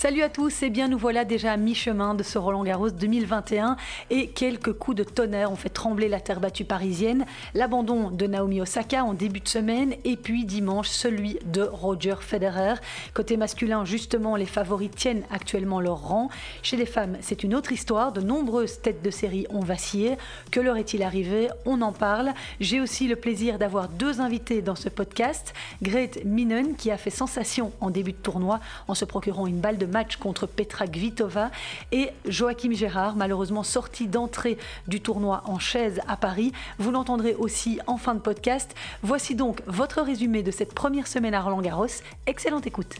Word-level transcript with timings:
Salut 0.00 0.22
à 0.22 0.28
tous, 0.28 0.62
et 0.62 0.70
bien 0.70 0.86
nous 0.86 0.96
voilà 0.96 1.24
déjà 1.24 1.54
à 1.54 1.56
mi-chemin 1.56 2.14
de 2.14 2.22
ce 2.22 2.38
Roland 2.38 2.62
Garros 2.62 2.90
2021 2.90 3.76
et 4.10 4.28
quelques 4.28 4.72
coups 4.72 4.96
de 4.96 5.02
tonnerre 5.02 5.50
ont 5.50 5.56
fait 5.56 5.70
trembler 5.70 6.06
la 6.06 6.20
terre 6.20 6.38
battue 6.38 6.64
parisienne. 6.64 7.26
L'abandon 7.52 8.12
de 8.12 8.28
Naomi 8.28 8.60
Osaka 8.60 9.02
en 9.02 9.12
début 9.12 9.40
de 9.40 9.48
semaine 9.48 9.96
et 10.04 10.16
puis 10.16 10.44
dimanche 10.44 10.86
celui 10.86 11.40
de 11.46 11.62
Roger 11.62 12.14
Federer. 12.20 12.74
Côté 13.12 13.36
masculin, 13.36 13.84
justement, 13.84 14.36
les 14.36 14.46
favoris 14.46 14.92
tiennent 14.92 15.24
actuellement 15.32 15.80
leur 15.80 16.00
rang. 16.06 16.28
Chez 16.62 16.76
les 16.76 16.86
femmes, 16.86 17.16
c'est 17.20 17.42
une 17.42 17.56
autre 17.56 17.72
histoire. 17.72 18.12
De 18.12 18.20
nombreuses 18.20 18.80
têtes 18.80 19.02
de 19.02 19.10
série 19.10 19.48
ont 19.50 19.64
vacillé. 19.64 20.16
Que 20.52 20.60
leur 20.60 20.76
est-il 20.76 21.02
arrivé? 21.02 21.48
On 21.66 21.82
en 21.82 21.90
parle. 21.90 22.34
J'ai 22.60 22.80
aussi 22.80 23.08
le 23.08 23.16
plaisir 23.16 23.58
d'avoir 23.58 23.88
deux 23.88 24.20
invités 24.20 24.62
dans 24.62 24.76
ce 24.76 24.90
podcast. 24.90 25.54
Grete 25.82 26.24
Minen 26.24 26.76
qui 26.76 26.92
a 26.92 26.98
fait 26.98 27.10
sensation 27.10 27.72
en 27.80 27.90
début 27.90 28.12
de 28.12 28.18
tournoi 28.18 28.60
en 28.86 28.94
se 28.94 29.04
procurant 29.04 29.48
une 29.48 29.58
balle 29.58 29.76
de 29.76 29.87
match 29.88 30.16
contre 30.16 30.46
Petra 30.46 30.86
Kvitova 30.86 31.50
et 31.92 32.10
Joachim 32.26 32.72
Gérard, 32.72 33.16
malheureusement 33.16 33.62
sorti 33.62 34.06
d'entrée 34.06 34.58
du 34.86 35.00
tournoi 35.00 35.42
en 35.46 35.58
chaise 35.58 36.00
à 36.06 36.16
Paris. 36.16 36.52
Vous 36.78 36.90
l'entendrez 36.90 37.34
aussi 37.34 37.80
en 37.86 37.96
fin 37.96 38.14
de 38.14 38.20
podcast. 38.20 38.74
Voici 39.02 39.34
donc 39.34 39.62
votre 39.66 40.02
résumé 40.02 40.42
de 40.42 40.50
cette 40.50 40.74
première 40.74 41.06
semaine 41.06 41.34
à 41.34 41.40
Roland 41.40 41.60
Garros. 41.60 41.86
Excellente 42.26 42.66
écoute. 42.66 42.96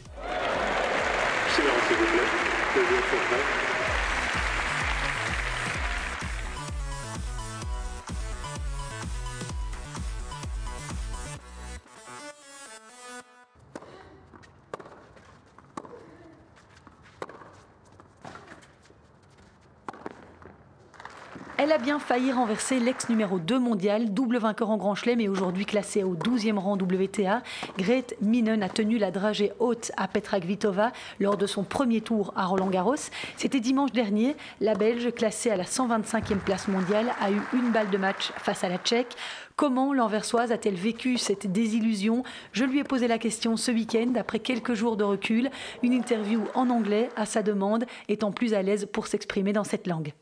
Elle 21.69 21.75
a 21.75 21.79
bien 21.79 21.99
failli 21.99 22.33
renverser 22.33 22.81
l'ex 22.81 23.11
numéro 23.11 23.39
2 23.39 23.59
mondial, 23.59 24.15
double 24.15 24.39
vainqueur 24.39 24.71
en 24.71 24.79
Grand 24.79 24.95
Chelem 24.95 25.21
et 25.21 25.29
aujourd'hui 25.29 25.67
classée 25.67 26.03
au 26.03 26.15
12e 26.15 26.57
rang 26.57 26.79
WTA. 26.79 27.43
Grete 27.77 28.15
Minen 28.23 28.63
a 28.63 28.71
tenu 28.71 28.97
la 28.97 29.11
dragée 29.11 29.53
haute 29.59 29.93
à 29.99 30.09
Petra 30.09 30.41
Kvitova 30.41 30.93
lors 31.21 31.37
de 31.37 31.47
son 31.47 31.65
premier 31.65 32.01
tour 32.01 32.33
à 32.37 32.47
Roland 32.47 32.71
Garros. 32.71 33.11
C'était 33.37 33.61
dimanche 33.61 33.93
dernier. 33.93 34.35
La 34.63 34.73
Belge, 34.73 35.13
classée 35.13 35.51
à 35.51 35.59
la 35.59 35.65
125e 35.65 36.39
place 36.39 36.69
mondiale, 36.69 37.13
a 37.21 37.31
eu 37.31 37.43
une 37.53 37.71
balle 37.71 37.91
de 37.91 37.99
match 37.99 38.33
face 38.39 38.65
à 38.65 38.71
la 38.71 38.79
Tchèque. 38.79 39.15
Comment 39.59 39.93
l'Anversoise 39.93 40.53
a-t-elle 40.53 40.77
vécu 40.77 41.19
cette 41.19 41.51
désillusion 41.51 42.23
Je 42.53 42.63
lui 42.63 42.79
ai 42.79 42.85
posé 42.85 43.09
la 43.09 43.19
question 43.19 43.57
ce 43.57 43.73
week-end, 43.73 44.13
après 44.17 44.39
quelques 44.39 44.75
jours 44.75 44.97
de 44.97 45.03
recul. 45.03 45.51
Une 45.83 45.93
interview 45.95 46.45
en 46.55 46.71
anglais 46.71 47.09
à 47.17 47.27
sa 47.27 47.43
demande, 47.43 47.85
étant 48.09 48.31
plus 48.31 48.55
à 48.55 48.63
l'aise 48.63 48.87
pour 48.87 49.09
s'exprimer 49.09 49.53
dans 49.53 49.65
cette 49.65 49.89
langue. 49.89 50.13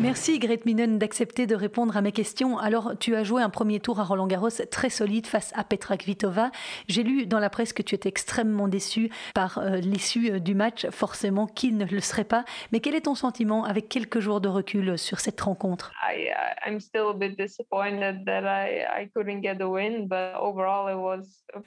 Merci 0.00 0.38
Grete 0.38 0.66
Minen 0.66 0.98
d'accepter 0.98 1.46
de 1.46 1.54
répondre 1.54 1.96
à 1.96 2.00
mes 2.00 2.10
questions. 2.10 2.58
Alors, 2.58 2.92
tu 2.98 3.14
as 3.14 3.22
joué 3.22 3.42
un 3.42 3.50
premier 3.50 3.78
tour 3.78 4.00
à 4.00 4.04
Roland 4.04 4.26
Garros 4.26 4.48
très 4.70 4.90
solide 4.90 5.26
face 5.26 5.52
à 5.54 5.62
Petra 5.62 5.96
Kvitova. 5.96 6.50
J'ai 6.88 7.02
lu 7.04 7.26
dans 7.26 7.38
la 7.38 7.48
presse 7.48 7.72
que 7.72 7.82
tu 7.82 7.94
étais 7.94 8.08
extrêmement 8.08 8.66
déçu 8.66 9.10
par 9.34 9.58
euh, 9.58 9.76
l'issue 9.76 10.32
euh, 10.32 10.38
du 10.40 10.54
match. 10.54 10.86
Forcément, 10.90 11.46
qui 11.46 11.72
ne 11.72 11.84
le 11.84 12.00
serait 12.00 12.24
pas 12.24 12.44
Mais 12.72 12.80
quel 12.80 12.94
est 12.94 13.02
ton 13.02 13.14
sentiment 13.14 13.64
avec 13.64 13.88
quelques 13.88 14.18
jours 14.18 14.40
de 14.40 14.48
recul 14.48 14.98
sur 14.98 15.20
cette 15.20 15.40
rencontre? 15.40 15.92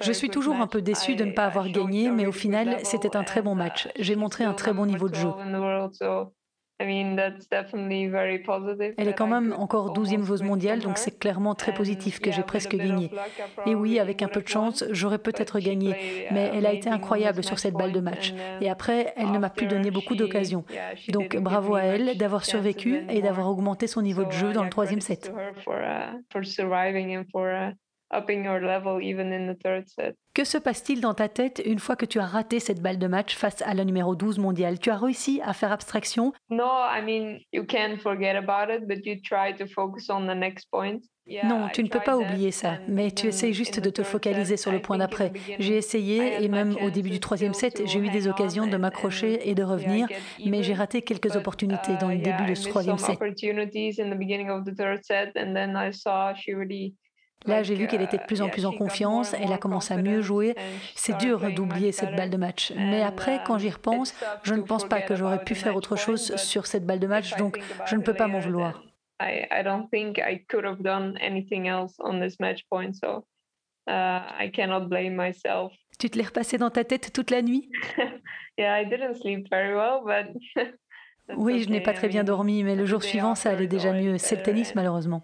Je 0.01 0.11
suis 0.11 0.29
toujours 0.29 0.55
un 0.55 0.67
peu 0.67 0.81
déçu 0.81 1.15
de 1.15 1.23
ne 1.23 1.31
pas 1.31 1.45
avoir 1.45 1.69
gagné, 1.69 2.11
mais 2.11 2.25
au 2.25 2.31
final, 2.31 2.77
c'était 2.83 3.15
un 3.15 3.23
très 3.23 3.41
bon 3.41 3.55
match. 3.55 3.85
Uh, 3.85 3.89
J'ai 3.99 4.15
montré 4.15 4.43
un 4.43 4.53
très 4.53 4.73
bon 4.73 4.85
niveau 4.85 5.07
de 5.07 5.15
jeu. 5.15 5.29
Elle 8.97 9.07
est 9.09 9.13
quand 9.13 9.27
même 9.27 9.53
encore 9.57 9.93
12e 9.93 10.23
joueuse 10.23 10.43
mondiale, 10.43 10.79
donc 10.79 10.97
c'est 10.97 11.19
clairement 11.19 11.53
très 11.53 11.73
positif 11.73 12.19
que 12.19 12.31
j'ai 12.31 12.43
presque 12.43 12.75
gagné. 12.75 13.11
Et 13.65 13.75
oui, 13.75 13.99
avec 13.99 14.21
un 14.21 14.29
peu 14.29 14.41
de 14.41 14.47
chance, 14.47 14.85
j'aurais 14.91 15.17
peut-être 15.17 15.59
gagné, 15.59 15.93
mais 16.31 16.51
elle 16.53 16.65
a 16.65 16.73
été 16.73 16.89
incroyable 16.89 17.43
sur 17.43 17.59
cette 17.59 17.73
balle 17.73 17.91
de 17.91 17.99
match. 17.99 18.33
Et 18.61 18.69
après, 18.69 19.13
elle 19.17 19.31
ne 19.31 19.39
m'a 19.39 19.49
plus 19.49 19.67
donné 19.67 19.91
beaucoup 19.91 20.15
d'occasions. 20.15 20.63
Donc 21.09 21.35
bravo 21.37 21.75
à 21.75 21.83
elle 21.83 22.17
d'avoir 22.17 22.45
survécu 22.45 23.05
et 23.09 23.21
d'avoir 23.21 23.49
augmenté 23.49 23.87
son 23.87 24.01
niveau 24.01 24.23
de 24.23 24.31
jeu 24.31 24.53
dans 24.53 24.63
le 24.63 24.69
troisième 24.69 25.01
set. 25.01 25.33
Que 30.33 30.43
se 30.43 30.57
passe-t-il 30.57 31.01
dans 31.01 31.13
ta 31.13 31.27
tête 31.27 31.61
une 31.65 31.79
fois 31.79 31.95
que 31.95 32.05
tu 32.05 32.19
as 32.19 32.25
raté 32.25 32.59
cette 32.59 32.81
balle 32.81 32.97
de 32.97 33.07
match 33.07 33.35
face 33.35 33.61
à 33.61 33.73
la 33.73 33.85
numéro 33.85 34.15
12 34.15 34.39
mondiale? 34.39 34.79
Tu 34.79 34.89
as 34.89 34.97
réussi 34.97 35.41
à 35.43 35.53
faire 35.53 35.71
abstraction? 35.71 36.33
Non, 41.43 41.67
tu 41.71 41.83
ne 41.83 41.89
peux 41.89 41.99
pas 41.99 42.17
oublier 42.17 42.51
ça, 42.51 42.79
mais 42.87 43.11
tu 43.11 43.27
essayes 43.27 43.53
juste 43.53 43.79
de 43.79 43.89
te 43.89 44.01
focaliser 44.01 44.57
sur 44.57 44.71
le 44.71 44.81
point 44.81 44.97
d'après. 44.97 45.31
J'ai 45.59 45.77
essayé 45.77 46.43
et 46.43 46.47
même 46.47 46.75
au 46.81 46.89
début 46.89 47.11
du 47.11 47.19
troisième 47.19 47.53
set, 47.53 47.83
j'ai 47.85 47.99
eu 47.99 48.09
des 48.09 48.27
occasions 48.27 48.65
de 48.65 48.77
m'accrocher 48.77 49.47
et 49.47 49.53
de 49.53 49.63
revenir, 49.63 50.07
mais 50.45 50.63
j'ai 50.63 50.73
raté 50.73 51.01
quelques 51.01 51.35
opportunités 51.35 51.95
dans 51.99 52.07
le 52.09 52.15
uh, 52.15 52.21
début 52.21 52.45
de 52.45 52.55
ce 52.55 52.67
troisième 52.67 52.97
set. 52.97 53.19
Là, 57.45 57.63
j'ai 57.63 57.75
vu 57.75 57.87
qu'elle 57.87 58.01
était 58.01 58.17
de 58.17 58.23
plus 58.23 58.41
en 58.41 58.49
plus 58.49 58.65
en 58.65 58.73
confiance, 58.73 59.33
elle 59.33 59.53
a 59.53 59.57
commencé 59.57 59.93
à 59.93 59.97
mieux 59.97 60.21
jouer. 60.21 60.55
C'est 60.95 61.17
dur 61.17 61.51
d'oublier 61.53 61.91
cette 61.91 62.15
balle 62.15 62.29
de 62.29 62.37
match. 62.37 62.73
Mais 62.75 63.01
après, 63.01 63.41
quand 63.45 63.57
j'y 63.57 63.69
repense, 63.69 64.13
je 64.43 64.53
ne 64.53 64.61
pense 64.61 64.87
pas 64.87 65.01
que 65.01 65.15
j'aurais 65.15 65.43
pu 65.43 65.55
faire 65.55 65.75
autre 65.75 65.95
chose 65.95 66.35
sur 66.35 66.65
cette 66.65 66.85
balle 66.85 66.99
de 66.99 67.07
match, 67.07 67.35
donc 67.37 67.59
je 67.85 67.95
ne 67.95 68.01
peux 68.01 68.13
pas 68.13 68.27
m'en 68.27 68.39
vouloir. 68.39 68.83
Tu 75.97 76.09
te 76.09 76.17
l'es 76.17 76.25
repassé 76.25 76.57
dans 76.57 76.69
ta 76.69 76.83
tête 76.83 77.11
toute 77.11 77.31
la 77.31 77.41
nuit? 77.41 77.69
yeah, 78.57 78.79
I 78.79 78.85
didn't 78.85 79.15
sleep 79.15 79.49
very 79.49 79.73
well, 79.73 80.01
but 80.05 80.35
Oui, 81.37 81.61
je 81.63 81.69
n'ai 81.69 81.81
pas 81.81 81.93
très 81.93 82.07
bien 82.07 82.23
dormi, 82.23 82.63
mais 82.63 82.75
le 82.75 82.85
jour 82.85 83.03
suivant, 83.03 83.35
ça 83.35 83.51
allait 83.51 83.67
déjà 83.67 83.93
mieux. 83.93 84.17
C'est 84.17 84.37
le 84.37 84.43
tennis, 84.43 84.73
malheureusement. 84.75 85.21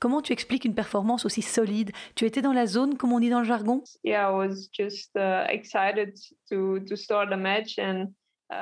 Comment 0.00 0.22
tu 0.22 0.32
expliques 0.32 0.64
une 0.64 0.74
performance 0.74 1.24
aussi 1.24 1.42
solide? 1.42 1.90
Tu 2.14 2.24
étais 2.24 2.42
dans 2.42 2.52
la 2.52 2.66
zone, 2.66 2.96
comme 2.96 3.12
on 3.12 3.20
dit 3.20 3.30
dans 3.30 3.40
le 3.40 3.44
jargon? 3.44 3.82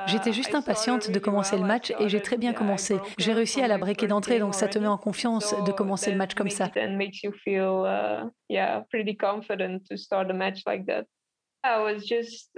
J'étais 0.07 0.33
juste 0.33 0.55
impatiente 0.55 1.11
de 1.11 1.19
commencer 1.19 1.57
le 1.57 1.63
match 1.63 1.93
et 1.99 2.09
j'ai 2.09 2.19
très 2.19 2.37
bien 2.37 2.53
commencé. 2.53 2.97
J'ai 3.19 3.33
réussi 3.33 3.61
à 3.61 3.67
la 3.67 3.77
breaker 3.77 4.07
d'entrée, 4.07 4.39
donc 4.39 4.55
ça 4.55 4.67
te 4.67 4.79
met 4.79 4.87
en 4.87 4.97
confiance 4.97 5.53
de 5.63 5.71
commencer 5.71 6.09
le 6.09 6.17
match 6.17 6.33
comme 6.33 6.49
ça. 6.49 6.71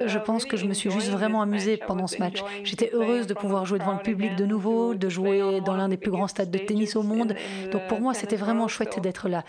Je 0.06 0.20
pense 0.20 0.46
que 0.46 0.58
je 0.58 0.66
me 0.66 0.74
suis 0.74 0.92
juste 0.92 1.10
vraiment 1.10 1.42
amusée 1.42 1.78
pendant 1.78 2.08
ce 2.08 2.18
match. 2.18 2.40
J'étais 2.64 2.90
heureuse 2.94 3.28
de 3.28 3.34
pouvoir 3.34 3.66
jouer 3.66 3.80
devant 3.80 3.94
le 3.94 4.02
public 4.02 4.36
de 4.36 4.46
nouveau, 4.46 4.96
de 4.96 5.10
jouer 5.10 5.62
dans 5.62 5.76
l'un 5.76 5.90
des 5.90 5.98
plus 5.98 6.12
grands 6.12 6.28
stades 6.28 6.52
de 6.52 6.58
tennis 6.58 6.96
au 6.96 7.04
monde. 7.04 7.36
Donc 7.72 7.88
pour 7.88 8.00
moi, 8.00 8.14
c'était 8.14 8.36
vraiment 8.36 8.68
chouette 8.68 9.00
d'être 9.00 9.30
là. 9.30 9.44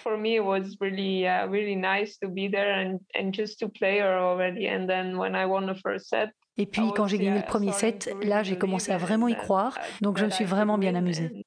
Et 6.60 6.66
puis 6.66 6.82
quand 6.94 7.06
j'ai 7.06 7.18
gagné 7.18 7.38
le 7.38 7.46
premier 7.46 7.72
set, 7.72 8.14
là 8.22 8.42
j'ai 8.42 8.58
commencé 8.58 8.92
à 8.92 8.98
vraiment 8.98 9.28
y 9.28 9.36
croire. 9.36 9.78
Donc 10.00 10.18
je 10.18 10.24
me 10.24 10.30
suis 10.30 10.44
vraiment 10.44 10.78
bien 10.78 10.94
amusée. 10.94 11.44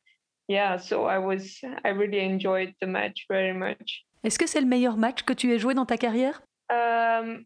Est-ce 4.24 4.38
que 4.38 4.48
c'est 4.48 4.62
le 4.62 4.68
meilleur 4.68 4.98
match 4.98 5.24
que 5.24 5.34
tu 5.34 5.54
aies 5.54 5.60
joué 5.60 5.74
dans 5.74 5.86
ta 5.86 5.98
carrière? 5.98 6.42
Um, 6.70 7.44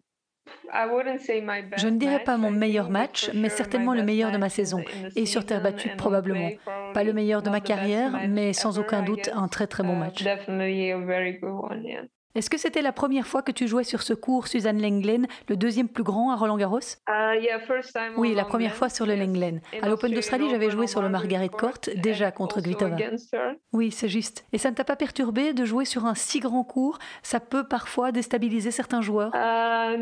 je 1.77 1.87
ne 1.87 1.97
dirais 1.97 2.23
pas 2.23 2.37
mon 2.37 2.51
meilleur 2.51 2.89
match, 2.89 3.31
mais 3.33 3.49
certainement 3.49 3.93
le 3.93 4.03
meilleur 4.03 4.31
de 4.31 4.37
ma 4.37 4.49
saison. 4.49 4.83
Et 5.15 5.25
sur 5.25 5.45
terre 5.45 5.61
battue, 5.61 5.89
probablement. 5.97 6.49
Pas 6.93 7.03
le 7.03 7.13
meilleur 7.13 7.41
de 7.41 7.49
ma 7.49 7.61
carrière, 7.61 8.27
mais 8.27 8.53
sans 8.53 8.79
aucun 8.79 9.01
doute 9.01 9.29
un 9.33 9.47
très 9.47 9.67
très 9.67 9.83
bon 9.83 9.95
match. 9.95 10.23
Est-ce 12.35 12.49
que 12.49 12.57
c'était 12.57 12.81
la 12.81 12.91
première 12.91 13.25
fois 13.25 13.41
que 13.41 13.53
tu 13.53 13.65
jouais 13.65 13.85
sur 13.85 14.01
ce 14.01 14.13
cours, 14.13 14.49
Suzanne 14.49 14.81
Lenglen, 14.81 15.25
le 15.47 15.55
deuxième 15.55 15.87
plus 15.87 16.03
grand 16.03 16.31
à 16.31 16.35
Roland 16.35 16.57
Garros 16.57 16.79
uh, 16.79 17.39
Oui, 18.17 18.35
la 18.35 18.43
première 18.43 18.75
fois 18.75 18.89
sur 18.89 19.05
le 19.05 19.15
Lenglen. 19.15 19.61
À 19.81 19.87
l'Open 19.87 20.13
d'Australie, 20.13 20.49
j'avais 20.49 20.69
joué 20.69 20.85
sur 20.85 21.01
le 21.01 21.07
Margaret 21.07 21.47
Court, 21.47 21.79
déjà 21.95 22.31
contre 22.31 22.59
Kvitova. 22.59 22.97
Oui, 23.71 23.89
c'est 23.89 24.09
juste. 24.09 24.45
Et 24.51 24.57
ça 24.57 24.69
ne 24.69 24.75
t'a 24.75 24.83
pas 24.83 24.97
perturbé 24.97 25.53
de 25.53 25.63
jouer 25.63 25.85
sur 25.85 26.05
un 26.05 26.13
si 26.13 26.41
grand 26.41 26.65
cours? 26.65 26.99
Ça 27.23 27.39
peut 27.39 27.65
parfois 27.65 28.11
déstabiliser 28.11 28.71
certains 28.71 28.99
joueurs? 28.99 29.31
Uh, 29.33 29.97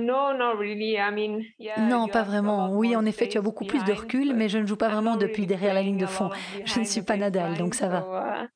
Non, 1.78 2.08
pas 2.08 2.24
vraiment. 2.24 2.72
Oui, 2.72 2.96
en 2.96 3.06
effet, 3.06 3.28
tu 3.28 3.38
as 3.38 3.42
beaucoup 3.42 3.66
plus 3.66 3.84
de 3.84 3.94
recul, 3.94 4.34
mais 4.34 4.50
je 4.50 4.58
ne 4.58 4.66
joue 4.66 4.76
pas 4.76 4.90
vraiment 4.90 5.18
depuis 5.18 5.46
derrière 5.46 5.76
la 5.76 5.84
ligne 5.84 6.00
de 6.00 6.08
fond. 6.08 6.32
Je 6.66 6.80
ne 6.80 6.86
suis 6.86 7.04
pas 7.04 7.16
Nadal, 7.16 7.60
donc 7.60 7.76
ça 7.76 7.90
va. 7.90 8.48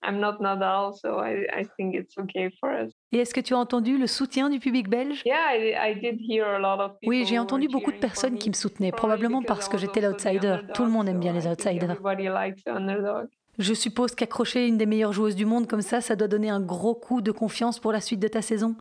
Et 3.11 3.19
est-ce 3.19 3.33
que 3.33 3.41
tu 3.41 3.53
as 3.53 3.57
entendu 3.57 3.97
le 3.97 4.07
soutien 4.07 4.49
du 4.49 4.59
public 4.59 4.89
belge? 4.89 5.25
Oui, 7.05 7.25
j'ai 7.25 7.39
entendu 7.39 7.69
beaucoup 7.69 7.91
de 7.91 7.97
personnes 7.97 8.37
qui 8.37 8.49
me 8.49 8.55
soutenaient, 8.55 8.91
probablement 8.91 9.43
parce 9.43 9.67
que 9.69 9.77
j'étais 9.77 10.01
l'outsider. 10.01 10.57
Tout 10.73 10.83
le 10.85 10.91
monde 10.91 11.07
aime 11.09 11.19
bien 11.19 11.33
les 11.33 11.47
outsiders. 11.47 11.97
Je 13.59 13.73
suppose 13.73 14.13
qu'accrocher 14.13 14.67
une 14.67 14.77
des 14.77 14.85
meilleures 14.85 15.13
joueuses 15.13 15.35
du 15.35 15.45
monde 15.45 15.67
comme 15.67 15.81
ça, 15.81 15.99
ça 15.99 16.15
doit 16.15 16.27
donner 16.27 16.49
un 16.49 16.61
gros 16.61 16.93
coup 16.93 17.21
de 17.21 17.31
confiance 17.31 17.79
pour 17.79 17.91
la 17.91 18.01
suite 18.01 18.19
de 18.19 18.27
ta 18.27 18.41
saison. 18.43 18.75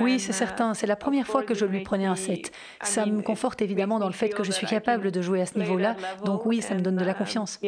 Oui, 0.00 0.18
c'est 0.18 0.32
certain. 0.32 0.74
C'est 0.74 0.86
la 0.86 0.96
première 0.96 1.26
fois 1.26 1.42
que 1.42 1.54
je 1.54 1.64
lui 1.64 1.82
prenais 1.82 2.06
un 2.06 2.16
set. 2.16 2.50
Ça 2.82 3.06
me 3.06 3.22
conforte 3.22 3.62
évidemment 3.62 3.98
dans 3.98 4.06
le 4.06 4.12
fait 4.12 4.28
que 4.30 4.42
je 4.44 4.52
suis 4.52 4.66
capable 4.66 5.10
de 5.12 5.22
jouer 5.22 5.40
à 5.42 5.46
ce 5.46 5.58
niveau-là. 5.58 5.96
Donc 6.24 6.44
oui, 6.46 6.60
ça 6.60 6.74
me 6.74 6.80
donne 6.80 6.96
de 6.96 7.04
la 7.04 7.14
confiance. 7.14 7.58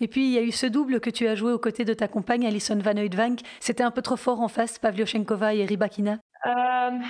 Et 0.00 0.08
puis 0.08 0.26
il 0.26 0.32
y 0.32 0.38
a 0.38 0.42
eu 0.42 0.52
ce 0.52 0.66
double 0.66 1.00
que 1.00 1.10
tu 1.10 1.26
as 1.28 1.34
joué 1.36 1.52
aux 1.52 1.58
côtés 1.58 1.84
de 1.84 1.94
ta 1.94 2.08
compagne 2.08 2.46
Alison 2.46 2.78
Van 2.78 2.96
Oudvank. 2.96 3.40
C'était 3.60 3.82
un 3.84 3.90
peu 3.92 4.02
trop 4.02 4.16
fort 4.16 4.40
en 4.40 4.48
face, 4.48 4.78
Pavlyuchenkova 4.78 5.54
et 5.54 5.64
Rybakina. 5.64 6.18
Um, 6.44 7.02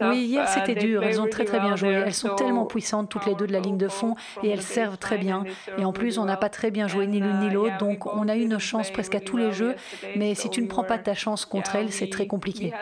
oui, 0.00 0.24
hier 0.24 0.48
c'était 0.48 0.72
uh, 0.72 0.86
dur. 0.86 1.04
Elles 1.04 1.20
ont 1.20 1.28
très 1.28 1.44
très 1.44 1.60
bien 1.60 1.76
joué. 1.76 1.90
Elles 1.90 2.12
sont 2.12 2.34
tellement 2.34 2.66
puissantes 2.66 3.08
toutes 3.08 3.26
les 3.26 3.36
deux 3.36 3.46
de 3.46 3.52
la 3.52 3.60
ligne 3.60 3.78
de 3.78 3.86
fond 3.86 4.16
et 4.42 4.50
elles 4.50 4.62
servent 4.62 4.98
très 4.98 5.16
bien. 5.16 5.44
Et 5.78 5.84
en 5.84 5.92
plus, 5.92 6.18
on 6.18 6.24
n'a 6.24 6.36
pas 6.36 6.48
très 6.48 6.72
bien 6.72 6.88
joué 6.88 7.06
ni 7.06 7.20
l'une 7.20 7.38
ni 7.38 7.46
uh, 7.46 7.50
l'autre, 7.50 7.78
donc 7.78 8.06
on 8.06 8.28
a 8.28 8.36
eu 8.36 8.46
nos 8.46 8.58
chances 8.58 8.90
presque 8.90 9.14
à 9.14 9.20
tous 9.20 9.36
les 9.36 9.52
jeux. 9.52 9.76
Mais 10.16 10.34
si 10.34 10.50
tu 10.50 10.60
ne 10.60 10.66
prends 10.66 10.84
pas 10.84 10.98
ta 10.98 11.14
chance 11.14 11.44
contre 11.44 11.76
elles, 11.76 11.92
c'est 11.92 12.10
très 12.10 12.26
compliqué. 12.26 12.72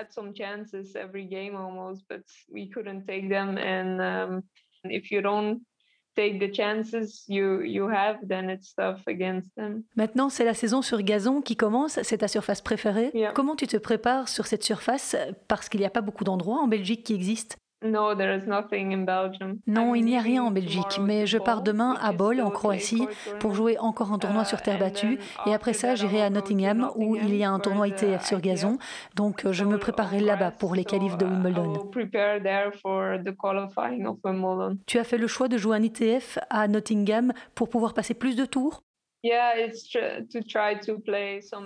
Maintenant, 9.96 10.28
c'est 10.28 10.44
la 10.44 10.54
saison 10.54 10.82
sur 10.82 11.02
gazon 11.02 11.40
qui 11.40 11.56
commence, 11.56 12.00
c'est 12.02 12.18
ta 12.18 12.28
surface 12.28 12.60
préférée. 12.60 13.12
Comment 13.34 13.56
tu 13.56 13.66
te 13.66 13.76
prépares 13.76 14.28
sur 14.28 14.46
cette 14.46 14.64
surface? 14.64 15.16
Parce 15.46 15.68
qu'il 15.68 15.80
n'y 15.80 15.86
a 15.86 15.90
pas 15.90 16.00
beaucoup 16.00 16.24
d'endroits 16.24 16.60
en 16.60 16.68
Belgique 16.68 17.04
qui 17.04 17.14
existent. 17.14 17.56
Non, 19.66 19.94
il 19.94 20.04
n'y 20.04 20.16
a 20.16 20.20
rien 20.20 20.42
en 20.42 20.50
Belgique, 20.50 20.98
mais 21.00 21.26
je 21.26 21.38
pars 21.38 21.62
demain 21.62 21.96
à 22.00 22.12
Bol, 22.12 22.40
en 22.40 22.50
Croatie, 22.50 23.06
pour 23.38 23.54
jouer 23.54 23.78
encore 23.78 24.12
un 24.12 24.18
tournoi 24.18 24.44
sur 24.44 24.60
terre 24.62 24.78
battue. 24.78 25.18
Et 25.46 25.54
après 25.54 25.72
ça, 25.72 25.94
j'irai 25.94 26.22
à 26.22 26.30
Nottingham, 26.30 26.90
où 26.96 27.14
il 27.16 27.34
y 27.36 27.44
a 27.44 27.50
un 27.50 27.60
tournoi 27.60 27.88
ITF 27.88 28.24
sur 28.24 28.40
gazon. 28.40 28.78
Donc, 29.14 29.46
je 29.50 29.64
me 29.64 29.78
préparerai 29.78 30.20
là-bas 30.20 30.50
pour 30.50 30.74
les 30.74 30.84
qualifs 30.84 31.16
de 31.18 31.24
Wimbledon. 31.24 31.90
Tu 34.86 34.98
as 34.98 35.04
fait 35.04 35.18
le 35.18 35.26
choix 35.26 35.48
de 35.48 35.56
jouer 35.56 35.76
un 35.76 35.82
ITF 35.82 36.38
à 36.50 36.66
Nottingham 36.66 37.32
pour 37.54 37.68
pouvoir 37.68 37.94
passer 37.94 38.14
plus 38.14 38.34
de 38.34 38.44
tours? 38.44 38.82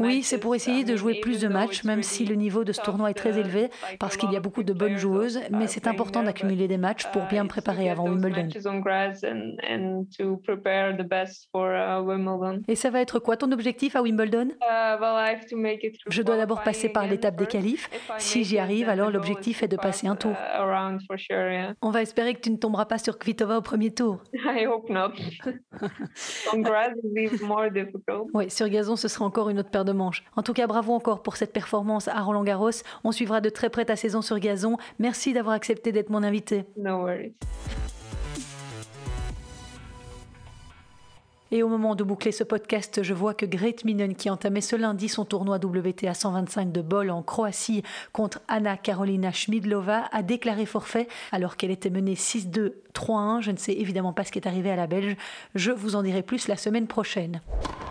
Oui, 0.00 0.22
c'est 0.22 0.38
pour 0.38 0.54
essayer 0.54 0.84
de 0.84 0.96
jouer 0.96 1.20
plus 1.20 1.40
de 1.40 1.48
matchs, 1.48 1.84
même 1.84 2.02
si 2.02 2.24
le 2.24 2.34
niveau 2.34 2.64
de 2.64 2.72
ce 2.72 2.80
tournoi 2.80 3.10
est 3.10 3.14
très 3.14 3.38
élevé, 3.38 3.68
parce 3.98 4.16
qu'il 4.16 4.32
y 4.32 4.36
a 4.36 4.40
beaucoup 4.40 4.62
de 4.62 4.72
bonnes 4.72 4.96
joueuses, 4.96 5.40
mais 5.50 5.66
c'est 5.66 5.86
important 5.86 6.22
d'accumuler 6.22 6.66
des 6.66 6.78
matchs 6.78 7.04
pour 7.12 7.24
bien 7.24 7.44
uh, 7.44 7.48
préparer 7.48 7.90
avant 7.90 8.08
Wimbledon. 8.08 8.48
Uh, 8.48 8.58
Et 12.68 12.74
ça 12.74 12.90
va 12.90 13.00
être 13.00 13.18
quoi 13.18 13.36
ton 13.36 13.52
objectif 13.52 13.96
à 13.96 14.02
Wimbledon? 14.02 14.48
Uh, 14.62 14.96
Je 16.08 16.22
dois 16.22 16.38
d'abord 16.38 16.62
passer 16.62 16.88
par 16.88 17.06
l'étape 17.06 17.36
des 17.36 17.46
qualifs. 17.46 17.90
Si 18.16 18.44
j'y 18.44 18.58
arrive, 18.58 18.88
alors 18.88 19.10
l'objectif 19.10 19.62
est 19.62 19.68
de 19.68 19.76
passer 19.76 20.06
un 20.06 20.16
tour. 20.16 20.34
On 21.82 21.90
va 21.90 22.00
espérer 22.00 22.34
que 22.34 22.40
tu 22.40 22.50
ne 22.50 22.56
tomberas 22.56 22.86
pas 22.86 22.98
sur 22.98 23.18
Kvitova 23.18 23.58
au 23.58 23.62
premier 23.62 23.92
tour. 23.92 24.22
Oui, 28.34 28.50
sur 28.50 28.68
gazon, 28.68 28.96
ce 28.96 29.08
sera 29.08 29.24
encore 29.24 29.48
une 29.48 29.58
autre 29.58 29.70
paire 29.70 29.84
de 29.84 29.92
manches. 29.92 30.24
En 30.36 30.42
tout 30.42 30.52
cas, 30.52 30.66
bravo 30.66 30.92
encore 30.92 31.22
pour 31.22 31.36
cette 31.36 31.52
performance 31.52 32.08
à 32.08 32.20
Roland 32.20 32.44
Garros. 32.44 32.70
On 33.04 33.12
suivra 33.12 33.40
de 33.40 33.48
très 33.48 33.70
près 33.70 33.84
ta 33.84 33.96
saison 33.96 34.22
sur 34.22 34.38
gazon. 34.38 34.76
Merci 34.98 35.32
d'avoir 35.32 35.54
accepté 35.54 35.92
d'être 35.92 36.10
mon 36.10 36.22
invité. 36.22 36.64
No 36.76 37.02
worries. 37.02 37.34
Et 41.54 41.62
au 41.62 41.68
moment 41.68 41.94
de 41.94 42.02
boucler 42.02 42.32
ce 42.32 42.44
podcast, 42.44 43.02
je 43.02 43.12
vois 43.12 43.34
que 43.34 43.44
Great 43.44 43.84
Minen, 43.84 44.14
qui 44.14 44.30
entamait 44.30 44.62
ce 44.62 44.74
lundi 44.74 45.10
son 45.10 45.26
tournoi 45.26 45.58
WTA 45.58 46.14
125 46.14 46.72
de 46.72 46.80
Bol 46.80 47.10
en 47.10 47.22
Croatie 47.22 47.82
contre 48.14 48.40
Anna 48.48 48.78
Karolina 48.78 49.32
Schmidlova, 49.32 50.04
a 50.12 50.22
déclaré 50.22 50.64
forfait 50.64 51.08
alors 51.30 51.58
qu'elle 51.58 51.70
était 51.70 51.90
menée 51.90 52.14
6-2, 52.14 52.72
3-1. 52.94 53.42
Je 53.42 53.50
ne 53.50 53.58
sais 53.58 53.74
évidemment 53.74 54.14
pas 54.14 54.24
ce 54.24 54.32
qui 54.32 54.38
est 54.38 54.48
arrivé 54.48 54.70
à 54.70 54.76
la 54.76 54.86
Belge. 54.86 55.14
Je 55.54 55.72
vous 55.72 55.94
en 55.94 56.02
dirai 56.02 56.22
plus 56.22 56.48
la 56.48 56.56
semaine 56.56 56.86
prochaine. 56.86 57.42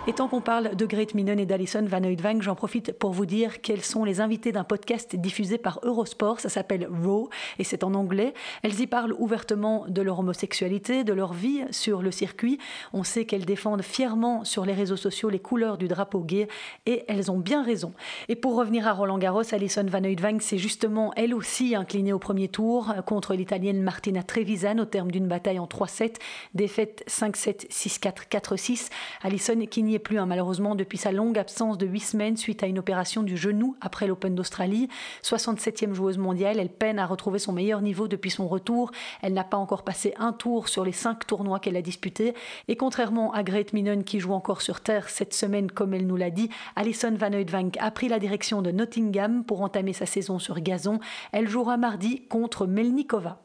Et 0.07 0.13
tant 0.13 0.27
qu'on 0.27 0.41
parle 0.41 0.75
de 0.75 0.85
Great 0.87 1.13
Minen 1.13 1.39
et 1.39 1.45
d'Alison 1.45 1.85
Van 1.85 2.03
Oudvank, 2.03 2.41
j'en 2.41 2.55
profite 2.55 2.91
pour 2.93 3.11
vous 3.11 3.27
dire 3.27 3.61
quels 3.61 3.83
sont 3.83 4.03
les 4.03 4.19
invités 4.19 4.51
d'un 4.51 4.63
podcast 4.63 5.15
diffusé 5.15 5.59
par 5.59 5.79
Eurosport. 5.83 6.39
Ça 6.39 6.49
s'appelle 6.49 6.87
Raw 7.03 7.29
et 7.59 7.63
c'est 7.63 7.83
en 7.83 7.93
anglais. 7.93 8.33
Elles 8.63 8.79
y 8.79 8.87
parlent 8.87 9.13
ouvertement 9.19 9.85
de 9.87 10.01
leur 10.01 10.17
homosexualité, 10.17 11.03
de 11.03 11.13
leur 11.13 11.33
vie 11.33 11.65
sur 11.69 12.01
le 12.01 12.09
circuit. 12.09 12.57
On 12.93 13.03
sait 13.03 13.25
qu'elles 13.25 13.45
défendent 13.51 13.81
fièrement 13.81 14.45
sur 14.45 14.63
les 14.63 14.71
réseaux 14.71 14.95
sociaux 14.95 15.29
les 15.29 15.39
couleurs 15.39 15.77
du 15.77 15.89
drapeau 15.89 16.21
gay 16.21 16.47
et 16.85 17.03
elles 17.09 17.29
ont 17.29 17.37
bien 17.37 17.63
raison. 17.63 17.91
Et 18.29 18.37
pour 18.37 18.55
revenir 18.55 18.87
à 18.87 18.93
Roland 18.93 19.17
Garros, 19.17 19.53
Alison 19.53 19.85
Van 19.85 20.05
Oudvank 20.05 20.41
s'est 20.41 20.57
justement 20.57 21.11
elle 21.17 21.33
aussi 21.33 21.75
inclinée 21.75 22.13
au 22.13 22.19
premier 22.19 22.47
tour 22.47 22.93
contre 23.05 23.33
l'italienne 23.33 23.81
Martina 23.81 24.23
Trevisan 24.23 24.77
au 24.77 24.85
terme 24.85 25.11
d'une 25.11 25.27
bataille 25.27 25.59
en 25.59 25.65
3-7, 25.65 26.15
défaite 26.53 27.03
5-7, 27.09 27.67
6-4, 27.69 28.29
4-6. 28.29 28.89
Alison 29.21 29.65
qui 29.65 29.83
n'y 29.83 29.95
est 29.95 29.99
plus 29.99 30.17
hein, 30.17 30.25
malheureusement 30.25 30.75
depuis 30.75 30.97
sa 30.97 31.11
longue 31.11 31.37
absence 31.37 31.77
de 31.77 31.85
8 31.85 31.99
semaines 31.99 32.37
suite 32.37 32.63
à 32.63 32.67
une 32.67 32.79
opération 32.79 33.21
du 33.21 33.35
genou 33.35 33.75
après 33.81 34.07
l'Open 34.07 34.33
d'Australie. 34.33 34.87
67e 35.23 35.91
joueuse 35.91 36.17
mondiale, 36.17 36.57
elle 36.57 36.69
peine 36.69 36.99
à 36.99 37.05
retrouver 37.05 37.39
son 37.39 37.51
meilleur 37.51 37.81
niveau 37.81 38.07
depuis 38.07 38.31
son 38.31 38.47
retour. 38.47 38.91
Elle 39.21 39.33
n'a 39.33 39.43
pas 39.43 39.57
encore 39.57 39.83
passé 39.83 40.13
un 40.17 40.31
tour 40.31 40.69
sur 40.69 40.85
les 40.85 40.93
5 40.93 41.27
tournois 41.27 41.59
qu'elle 41.59 41.75
a 41.75 41.81
disputés. 41.81 42.33
Et 42.69 42.77
contrairement 42.77 43.33
à 43.33 43.40
Minen 43.73 44.03
qui 44.03 44.19
joue 44.19 44.33
encore 44.33 44.61
sur 44.61 44.81
terre 44.81 45.09
cette 45.09 45.33
semaine 45.33 45.71
comme 45.71 45.93
elle 45.93 46.07
nous 46.07 46.15
l'a 46.15 46.29
dit, 46.29 46.49
Alison 46.75 47.13
Van 47.13 47.33
Oudvank 47.33 47.77
a 47.79 47.91
pris 47.91 48.07
la 48.07 48.19
direction 48.19 48.61
de 48.61 48.71
Nottingham 48.71 49.43
pour 49.43 49.61
entamer 49.61 49.93
sa 49.93 50.05
saison 50.05 50.39
sur 50.39 50.59
gazon. 50.59 50.99
Elle 51.31 51.47
jouera 51.47 51.77
mardi 51.77 52.27
contre 52.27 52.67
Melnikova. 52.67 53.41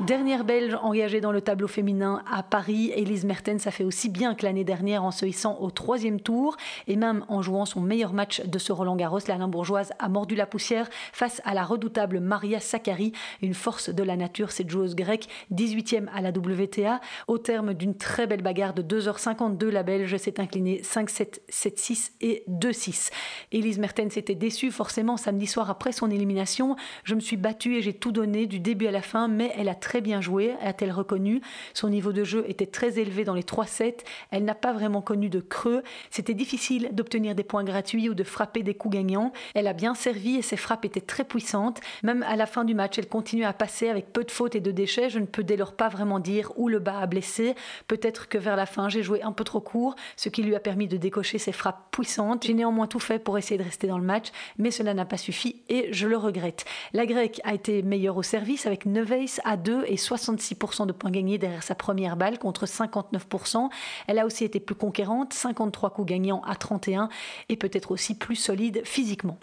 Dernière 0.00 0.44
Belge 0.44 0.76
engagée 0.82 1.22
dans 1.22 1.32
le 1.32 1.40
tableau 1.40 1.68
féminin 1.68 2.22
à 2.30 2.42
Paris, 2.42 2.92
Elise 2.94 3.24
Mertens 3.24 3.66
a 3.66 3.70
fait 3.70 3.82
aussi 3.82 4.10
bien 4.10 4.34
que 4.34 4.44
l'année 4.44 4.62
dernière 4.62 5.02
en 5.02 5.10
se 5.10 5.24
hissant 5.24 5.56
au 5.58 5.70
troisième 5.70 6.20
tour 6.20 6.58
et 6.86 6.96
même 6.96 7.24
en 7.28 7.40
jouant 7.40 7.64
son 7.64 7.80
meilleur 7.80 8.12
match 8.12 8.42
de 8.42 8.58
ce 8.58 8.72
Roland 8.72 8.96
Garros. 8.96 9.20
La 9.26 9.38
Limbourgeoise 9.38 9.94
a 9.98 10.10
mordu 10.10 10.34
la 10.34 10.44
poussière 10.44 10.90
face 11.14 11.40
à 11.46 11.54
la 11.54 11.64
redoutable 11.64 12.20
Maria 12.20 12.60
Sakkari, 12.60 13.12
une 13.40 13.54
force 13.54 13.88
de 13.88 14.02
la 14.02 14.16
nature, 14.16 14.50
cette 14.52 14.68
joueuse 14.68 14.94
grecque, 14.94 15.28
18e 15.54 16.08
à 16.14 16.20
la 16.20 16.28
WTA. 16.28 17.00
Au 17.26 17.38
terme 17.38 17.72
d'une 17.72 17.96
très 17.96 18.26
belle 18.26 18.42
bagarre 18.42 18.74
de 18.74 18.82
2h52, 18.82 19.70
la 19.70 19.82
Belge 19.82 20.14
s'est 20.18 20.38
inclinée 20.40 20.82
5-7, 20.84 21.40
7-6 21.50 22.10
et 22.20 22.44
2-6. 22.50 23.10
Elise 23.50 23.78
Mertens 23.78 24.18
était 24.18 24.34
déçue 24.34 24.70
forcément 24.70 25.16
samedi 25.16 25.46
soir 25.46 25.70
après 25.70 25.92
son 25.92 26.10
élimination. 26.10 26.76
Je 27.04 27.14
me 27.14 27.20
suis 27.20 27.38
battue 27.38 27.76
et 27.76 27.82
j'ai 27.82 27.94
tout 27.94 28.12
donné 28.12 28.46
du 28.46 28.60
début 28.60 28.88
à 28.88 28.92
la 28.92 29.02
fin, 29.02 29.26
mais 29.26 29.54
elle 29.56 29.70
a 29.70 29.74
très 29.86 30.00
bien 30.00 30.20
joué, 30.20 30.56
a-t-elle 30.62 30.90
reconnu. 30.90 31.40
Son 31.72 31.88
niveau 31.88 32.12
de 32.12 32.24
jeu 32.24 32.44
était 32.48 32.66
très 32.66 32.98
élevé 32.98 33.22
dans 33.22 33.34
les 33.34 33.44
3 33.44 33.66
sets. 33.66 33.98
Elle 34.32 34.44
n'a 34.44 34.56
pas 34.56 34.72
vraiment 34.72 35.00
connu 35.00 35.28
de 35.28 35.38
creux. 35.38 35.84
C'était 36.10 36.34
difficile 36.34 36.88
d'obtenir 36.90 37.36
des 37.36 37.44
points 37.44 37.62
gratuits 37.62 38.08
ou 38.08 38.14
de 38.14 38.24
frapper 38.24 38.64
des 38.64 38.74
coups 38.74 38.96
gagnants. 38.96 39.32
Elle 39.54 39.68
a 39.68 39.74
bien 39.74 39.94
servi 39.94 40.38
et 40.38 40.42
ses 40.42 40.56
frappes 40.56 40.84
étaient 40.84 41.00
très 41.00 41.22
puissantes. 41.22 41.80
Même 42.02 42.24
à 42.24 42.34
la 42.34 42.46
fin 42.46 42.64
du 42.64 42.74
match, 42.74 42.98
elle 42.98 43.08
continuait 43.08 43.44
à 43.44 43.52
passer 43.52 43.88
avec 43.88 44.12
peu 44.12 44.24
de 44.24 44.30
fautes 44.32 44.56
et 44.56 44.60
de 44.60 44.72
déchets. 44.72 45.08
Je 45.08 45.20
ne 45.20 45.24
peux 45.24 45.44
dès 45.44 45.56
lors 45.56 45.74
pas 45.74 45.88
vraiment 45.88 46.18
dire 46.18 46.50
où 46.56 46.66
le 46.66 46.80
bas 46.80 46.98
a 46.98 47.06
blessé. 47.06 47.54
Peut-être 47.86 48.28
que 48.28 48.38
vers 48.38 48.56
la 48.56 48.66
fin, 48.66 48.88
j'ai 48.88 49.04
joué 49.04 49.22
un 49.22 49.30
peu 49.30 49.44
trop 49.44 49.60
court, 49.60 49.94
ce 50.16 50.28
qui 50.28 50.42
lui 50.42 50.56
a 50.56 50.60
permis 50.60 50.88
de 50.88 50.96
décocher 50.96 51.38
ses 51.38 51.52
frappes 51.52 51.92
puissantes. 51.92 52.44
J'ai 52.44 52.54
néanmoins 52.54 52.88
tout 52.88 52.98
fait 52.98 53.20
pour 53.20 53.38
essayer 53.38 53.56
de 53.56 53.62
rester 53.62 53.86
dans 53.86 53.98
le 53.98 54.04
match, 54.04 54.32
mais 54.58 54.72
cela 54.72 54.94
n'a 54.94 55.04
pas 55.04 55.16
suffi 55.16 55.62
et 55.68 55.92
je 55.92 56.08
le 56.08 56.16
regrette. 56.16 56.64
La 56.92 57.06
grecque 57.06 57.40
a 57.44 57.54
été 57.54 57.82
meilleure 57.82 58.16
au 58.16 58.24
service 58.24 58.66
avec 58.66 58.84
9 58.84 59.12
aces 59.12 59.40
à 59.44 59.56
2 59.56 59.75
et 59.84 59.96
66% 59.96 60.86
de 60.86 60.92
points 60.92 61.10
gagnés 61.10 61.38
derrière 61.38 61.62
sa 61.62 61.74
première 61.74 62.16
balle 62.16 62.38
contre 62.38 62.66
59%. 62.66 63.68
Elle 64.06 64.18
a 64.18 64.26
aussi 64.26 64.44
été 64.44 64.60
plus 64.60 64.74
conquérante, 64.74 65.32
53 65.32 65.90
coups 65.90 66.08
gagnants 66.08 66.42
à 66.42 66.54
31 66.54 67.08
et 67.48 67.56
peut-être 67.56 67.90
aussi 67.90 68.14
plus 68.14 68.36
solide 68.36 68.82
physiquement. 68.84 69.38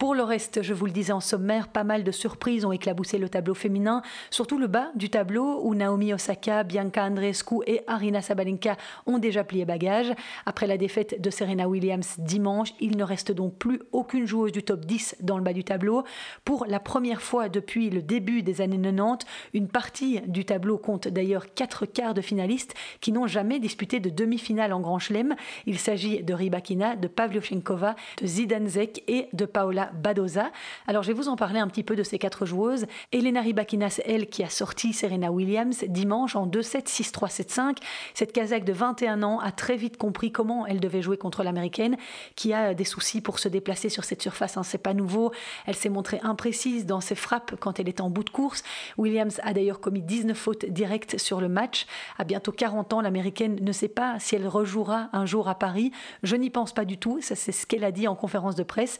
Pour 0.00 0.14
le 0.14 0.22
reste, 0.22 0.62
je 0.62 0.72
vous 0.72 0.86
le 0.86 0.92
disais 0.92 1.12
en 1.12 1.20
sommaire, 1.20 1.68
pas 1.68 1.84
mal 1.84 2.04
de 2.04 2.10
surprises 2.10 2.64
ont 2.64 2.72
éclaboussé 2.72 3.18
le 3.18 3.28
tableau 3.28 3.52
féminin, 3.52 4.00
surtout 4.30 4.56
le 4.56 4.66
bas 4.66 4.90
du 4.94 5.10
tableau 5.10 5.60
où 5.62 5.74
Naomi 5.74 6.14
Osaka, 6.14 6.64
Bianca 6.64 7.04
Andreescu 7.04 7.56
et 7.66 7.82
Arina 7.86 8.22
Sabalenka 8.22 8.78
ont 9.04 9.18
déjà 9.18 9.44
plié 9.44 9.66
bagage. 9.66 10.14
Après 10.46 10.66
la 10.66 10.78
défaite 10.78 11.20
de 11.20 11.28
Serena 11.28 11.68
Williams 11.68 12.14
dimanche, 12.16 12.70
il 12.80 12.96
ne 12.96 13.04
reste 13.04 13.30
donc 13.30 13.58
plus 13.58 13.82
aucune 13.92 14.26
joueuse 14.26 14.52
du 14.52 14.62
top 14.62 14.86
10 14.86 15.16
dans 15.20 15.36
le 15.36 15.44
bas 15.44 15.52
du 15.52 15.64
tableau. 15.64 16.02
Pour 16.46 16.64
la 16.64 16.80
première 16.80 17.20
fois 17.20 17.50
depuis 17.50 17.90
le 17.90 18.00
début 18.00 18.40
des 18.42 18.62
années 18.62 18.80
90, 18.80 19.26
une 19.52 19.68
partie 19.68 20.22
du 20.22 20.46
tableau 20.46 20.78
compte 20.78 21.08
d'ailleurs 21.08 21.52
quatre 21.52 21.84
quarts 21.84 22.14
de 22.14 22.22
finalistes 22.22 22.72
qui 23.02 23.12
n'ont 23.12 23.26
jamais 23.26 23.60
disputé 23.60 24.00
de 24.00 24.08
demi-finale 24.08 24.72
en 24.72 24.80
Grand 24.80 24.98
Chelem. 24.98 25.36
Il 25.66 25.78
s'agit 25.78 26.22
de 26.22 26.32
Rybakina, 26.32 26.96
de 26.96 27.06
Pavlyuchenkova, 27.06 27.96
de 28.18 28.26
Zidanzek 28.26 29.04
et 29.06 29.28
de 29.34 29.44
Paola 29.44 29.89
Badoza. 29.94 30.50
Alors 30.86 31.02
je 31.02 31.08
vais 31.08 31.14
vous 31.14 31.28
en 31.28 31.36
parler 31.36 31.60
un 31.60 31.68
petit 31.68 31.82
peu 31.82 31.96
de 31.96 32.02
ces 32.02 32.18
quatre 32.18 32.46
joueuses. 32.46 32.86
Elena 33.12 33.40
Rybakina, 33.40 33.90
c'est 33.90 34.04
elle 34.06 34.28
qui 34.28 34.42
a 34.42 34.48
sorti 34.48 34.92
Serena 34.92 35.30
Williams 35.30 35.84
dimanche 35.88 36.36
en 36.36 36.46
2-7, 36.46 36.86
6-3, 36.86 37.30
7-5. 37.30 37.76
Cette 38.14 38.32
Kazakh 38.32 38.64
de 38.64 38.72
21 38.72 39.22
ans 39.22 39.40
a 39.40 39.52
très 39.52 39.76
vite 39.76 39.96
compris 39.96 40.32
comment 40.32 40.66
elle 40.66 40.80
devait 40.80 41.02
jouer 41.02 41.16
contre 41.16 41.42
l'américaine 41.42 41.96
qui 42.36 42.52
a 42.52 42.74
des 42.74 42.84
soucis 42.84 43.20
pour 43.20 43.38
se 43.38 43.48
déplacer 43.48 43.88
sur 43.88 44.04
cette 44.04 44.22
surface. 44.22 44.56
Hein. 44.56 44.62
C'est 44.62 44.78
pas 44.78 44.94
nouveau. 44.94 45.32
Elle 45.66 45.76
s'est 45.76 45.88
montrée 45.88 46.20
imprécise 46.22 46.86
dans 46.86 47.00
ses 47.00 47.14
frappes 47.14 47.56
quand 47.58 47.80
elle 47.80 47.88
était 47.88 48.02
en 48.02 48.10
bout 48.10 48.24
de 48.24 48.30
course. 48.30 48.62
Williams 48.98 49.40
a 49.42 49.52
d'ailleurs 49.52 49.80
commis 49.80 50.02
19 50.02 50.36
fautes 50.36 50.64
directes 50.66 51.18
sur 51.18 51.40
le 51.40 51.48
match. 51.48 51.86
À 52.18 52.24
bientôt 52.24 52.52
40 52.52 52.92
ans, 52.92 53.00
l'américaine 53.00 53.58
ne 53.60 53.72
sait 53.72 53.88
pas 53.88 54.18
si 54.18 54.34
elle 54.34 54.46
rejouera 54.46 55.08
un 55.12 55.26
jour 55.26 55.48
à 55.48 55.54
Paris. 55.54 55.92
Je 56.22 56.36
n'y 56.36 56.50
pense 56.50 56.72
pas 56.72 56.84
du 56.84 56.98
tout. 56.98 57.20
Ça, 57.20 57.34
c'est 57.34 57.52
ce 57.52 57.66
qu'elle 57.66 57.84
a 57.84 57.92
dit 57.92 58.08
en 58.08 58.14
conférence 58.14 58.54
de 58.54 58.62
presse. 58.62 58.98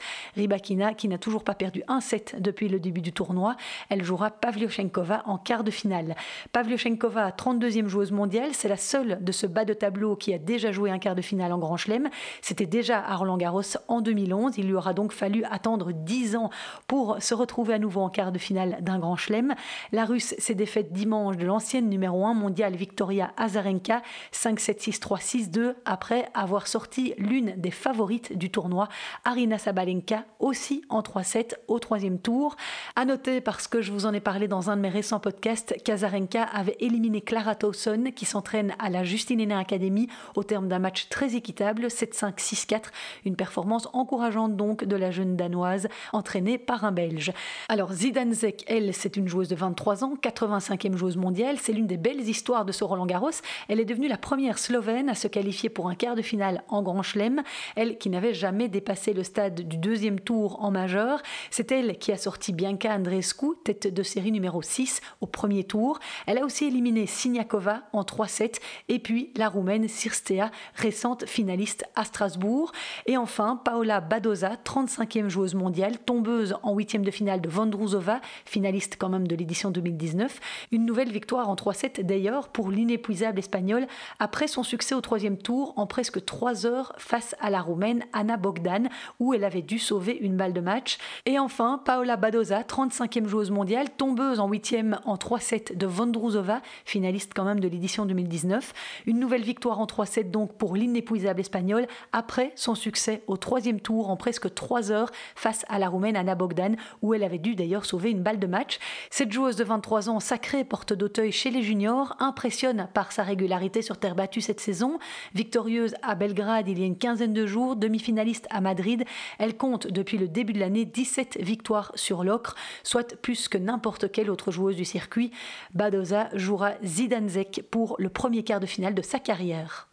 Qui 0.96 1.08
n'a 1.08 1.18
toujours 1.18 1.44
pas 1.44 1.54
perdu 1.54 1.82
un 1.88 2.00
set 2.00 2.36
depuis 2.38 2.68
le 2.68 2.80
début 2.80 3.02
du 3.02 3.12
tournoi, 3.12 3.54
elle 3.90 4.02
jouera 4.02 4.30
Pavlyuchenkova 4.30 5.22
en 5.26 5.36
quart 5.36 5.62
de 5.62 5.70
finale. 5.70 6.16
Pavlyuchenkova, 6.52 7.30
32e 7.32 7.86
joueuse 7.86 8.12
mondiale, 8.12 8.50
c'est 8.54 8.68
la 8.68 8.78
seule 8.78 9.22
de 9.22 9.30
ce 9.30 9.46
bas 9.46 9.66
de 9.66 9.74
tableau 9.74 10.16
qui 10.16 10.32
a 10.32 10.38
déjà 10.38 10.72
joué 10.72 10.90
un 10.90 10.98
quart 10.98 11.14
de 11.14 11.20
finale 11.20 11.52
en 11.52 11.58
Grand 11.58 11.76
Chelem. 11.76 12.08
C'était 12.40 12.64
déjà 12.64 12.98
à 12.98 13.14
Roland 13.16 13.36
Garros 13.36 13.60
en 13.88 14.00
2011. 14.00 14.56
Il 14.56 14.68
lui 14.68 14.74
aura 14.74 14.94
donc 14.94 15.12
fallu 15.12 15.44
attendre 15.44 15.92
10 15.92 16.36
ans 16.36 16.48
pour 16.86 17.22
se 17.22 17.34
retrouver 17.34 17.74
à 17.74 17.78
nouveau 17.78 18.00
en 18.00 18.08
quart 18.08 18.32
de 18.32 18.38
finale 18.38 18.78
d'un 18.80 18.98
Grand 18.98 19.16
Chelem. 19.16 19.54
La 19.92 20.06
Russe 20.06 20.34
s'est 20.38 20.54
défaite 20.54 20.92
dimanche 20.92 21.36
de 21.36 21.44
l'ancienne 21.44 21.90
numéro 21.90 22.24
1 22.24 22.32
mondiale 22.32 22.74
Victoria 22.74 23.32
Azarenka 23.36 24.00
5-7-6-3-6-2 24.32 25.74
après 25.84 26.26
avoir 26.32 26.66
sorti 26.66 27.12
l'une 27.18 27.54
des 27.56 27.70
favorites 27.70 28.36
du 28.36 28.50
tournoi, 28.50 28.88
Arina 29.24 29.58
Sabalenka, 29.58 30.24
aussi 30.38 30.69
en 30.88 31.00
3-7 31.00 31.54
au 31.68 31.78
troisième 31.78 32.18
tour. 32.18 32.56
À 32.96 33.04
noter, 33.04 33.40
parce 33.40 33.68
que 33.68 33.80
je 33.82 33.92
vous 33.92 34.06
en 34.06 34.14
ai 34.14 34.20
parlé 34.20 34.48
dans 34.48 34.70
un 34.70 34.76
de 34.76 34.82
mes 34.82 34.88
récents 34.88 35.20
podcasts, 35.20 35.74
qu'Azarenka 35.84 36.42
avait 36.42 36.76
éliminé 36.80 37.20
Clara 37.20 37.54
Towson 37.54 38.04
qui 38.14 38.24
s'entraîne 38.24 38.74
à 38.78 38.90
la 38.90 39.04
Justine 39.04 39.40
Hénin 39.40 39.58
Academy 39.58 40.08
au 40.36 40.42
terme 40.42 40.68
d'un 40.68 40.78
match 40.78 41.08
très 41.08 41.34
équitable, 41.36 41.86
7-5-6-4, 41.86 42.84
une 43.24 43.36
performance 43.36 43.88
encourageante 43.92 44.56
donc 44.56 44.84
de 44.84 44.96
la 44.96 45.10
jeune 45.10 45.36
danoise 45.36 45.88
entraînée 46.12 46.58
par 46.58 46.84
un 46.84 46.92
Belge. 46.92 47.32
Alors 47.68 47.92
Zidane 47.92 48.32
Zek, 48.32 48.64
elle, 48.68 48.94
c'est 48.94 49.16
une 49.16 49.28
joueuse 49.28 49.48
de 49.48 49.56
23 49.56 50.04
ans, 50.04 50.14
85e 50.22 50.96
joueuse 50.96 51.16
mondiale, 51.16 51.56
c'est 51.60 51.72
l'une 51.72 51.86
des 51.86 51.96
belles 51.96 52.28
histoires 52.28 52.64
de 52.64 52.72
ce 52.72 52.84
Roland 52.84 53.06
Garros. 53.06 53.30
Elle 53.68 53.80
est 53.80 53.84
devenue 53.84 54.08
la 54.08 54.18
première 54.18 54.58
Slovène 54.58 55.08
à 55.08 55.14
se 55.14 55.28
qualifier 55.28 55.68
pour 55.68 55.88
un 55.88 55.94
quart 55.94 56.14
de 56.14 56.22
finale 56.22 56.62
en 56.68 56.82
Grand 56.82 57.02
Chelem, 57.02 57.42
elle 57.76 57.98
qui 57.98 58.10
n'avait 58.10 58.34
jamais 58.34 58.68
dépassé 58.68 59.12
le 59.12 59.22
stade 59.22 59.60
du 59.60 59.76
deuxième 59.76 60.20
tour 60.20 60.59
en 60.60 60.70
majeur. 60.70 61.22
C'est 61.50 61.72
elle 61.72 61.98
qui 61.98 62.12
a 62.12 62.16
sorti 62.16 62.52
Bianca 62.52 62.94
Andreescu, 62.94 63.56
tête 63.64 63.92
de 63.92 64.02
série 64.02 64.30
numéro 64.30 64.62
6 64.62 65.00
au 65.20 65.26
premier 65.26 65.64
tour. 65.64 65.98
Elle 66.26 66.38
a 66.38 66.44
aussi 66.44 66.66
éliminé 66.66 67.06
Siniakova 67.06 67.82
en 67.92 68.02
3-7 68.02 68.56
et 68.88 68.98
puis 68.98 69.32
la 69.36 69.48
roumaine 69.48 69.88
Sirstea, 69.88 70.50
récente 70.74 71.26
finaliste 71.26 71.84
à 71.96 72.04
Strasbourg. 72.04 72.72
Et 73.06 73.16
enfin, 73.16 73.60
Paola 73.64 74.00
Badoza, 74.00 74.52
35e 74.64 75.28
joueuse 75.28 75.54
mondiale, 75.54 75.98
tombeuse 75.98 76.56
en 76.62 76.74
huitième 76.74 77.04
de 77.04 77.10
finale 77.10 77.40
de 77.40 77.48
Vondrouzova, 77.48 78.20
finaliste 78.44 78.96
quand 78.98 79.08
même 79.08 79.26
de 79.26 79.34
l'édition 79.34 79.70
2019. 79.70 80.40
Une 80.72 80.84
nouvelle 80.84 81.10
victoire 81.10 81.48
en 81.48 81.54
3-7 81.54 82.02
d'ailleurs 82.02 82.48
pour 82.48 82.70
l'inépuisable 82.70 83.38
espagnole 83.38 83.86
après 84.18 84.46
son 84.46 84.62
succès 84.62 84.94
au 84.94 85.00
troisième 85.00 85.38
tour 85.38 85.72
en 85.76 85.86
presque 85.86 86.24
3 86.24 86.66
heures 86.66 86.92
face 86.98 87.34
à 87.40 87.50
la 87.50 87.60
roumaine 87.60 88.04
Anna 88.12 88.36
Bogdan 88.36 88.88
où 89.18 89.34
elle 89.34 89.44
avait 89.44 89.62
dû 89.62 89.78
sauver 89.78 90.16
une 90.16 90.36
de 90.48 90.60
match. 90.60 90.98
Et 91.26 91.38
enfin, 91.38 91.80
Paola 91.84 92.16
Badoza, 92.16 92.62
35e 92.62 93.26
joueuse 93.26 93.50
mondiale, 93.50 93.90
tombeuse 93.90 94.40
en 94.40 94.48
huitième 94.48 94.98
en 95.04 95.16
3-7 95.16 95.76
de 95.76 95.86
Vondrouzova, 95.86 96.62
finaliste 96.84 97.32
quand 97.34 97.44
même 97.44 97.60
de 97.60 97.68
l'édition 97.68 98.06
2019. 98.06 98.72
Une 99.06 99.18
nouvelle 99.18 99.42
victoire 99.42 99.78
en 99.78 99.84
3-7 99.84 100.30
donc 100.30 100.54
pour 100.54 100.74
l'inépuisable 100.74 101.40
espagnole 101.40 101.86
après 102.12 102.52
son 102.56 102.74
succès 102.74 103.22
au 103.26 103.36
troisième 103.36 103.80
tour 103.80 104.10
en 104.10 104.16
presque 104.16 104.52
3 104.52 104.90
heures 104.90 105.10
face 105.34 105.64
à 105.68 105.78
la 105.78 105.88
roumaine 105.88 106.16
Anna 106.16 106.34
Bogdan 106.34 106.76
où 107.02 107.12
elle 107.12 107.24
avait 107.24 107.38
dû 107.38 107.54
d'ailleurs 107.54 107.84
sauver 107.84 108.10
une 108.10 108.22
balle 108.22 108.38
de 108.38 108.46
match. 108.46 108.78
Cette 109.10 109.32
joueuse 109.32 109.56
de 109.56 109.64
23 109.64 110.08
ans, 110.08 110.20
sacrée 110.20 110.64
porte 110.64 110.94
d'Auteuil 110.94 111.32
chez 111.32 111.50
les 111.50 111.62
juniors, 111.62 112.16
impressionne 112.18 112.88
par 112.94 113.12
sa 113.12 113.22
régularité 113.22 113.82
sur 113.82 113.98
terre 113.98 114.14
battue 114.14 114.40
cette 114.40 114.60
saison. 114.60 114.98
Victorieuse 115.34 115.94
à 116.02 116.14
Belgrade 116.14 116.68
il 116.68 116.78
y 116.78 116.82
a 116.82 116.86
une 116.86 116.96
quinzaine 116.96 117.34
de 117.34 117.46
jours, 117.46 117.76
demi-finaliste 117.76 118.46
à 118.50 118.60
Madrid, 118.60 119.04
elle 119.38 119.56
compte 119.56 119.86
depuis 119.86 120.18
le 120.18 120.28
début 120.30 120.52
de 120.52 120.60
l'année 120.60 120.84
17 120.84 121.38
victoires 121.40 121.92
sur 121.94 122.24
l'ocre, 122.24 122.54
soit 122.82 123.16
plus 123.16 123.48
que 123.48 123.58
n'importe 123.58 124.10
quelle 124.10 124.30
autre 124.30 124.50
joueuse 124.50 124.76
du 124.76 124.84
circuit. 124.84 125.30
Badoza 125.74 126.28
jouera 126.34 126.72
Zidanzek 126.84 127.64
pour 127.70 127.96
le 127.98 128.08
premier 128.08 128.42
quart 128.42 128.60
de 128.60 128.66
finale 128.66 128.94
de 128.94 129.02
sa 129.02 129.18
carrière. 129.18 129.88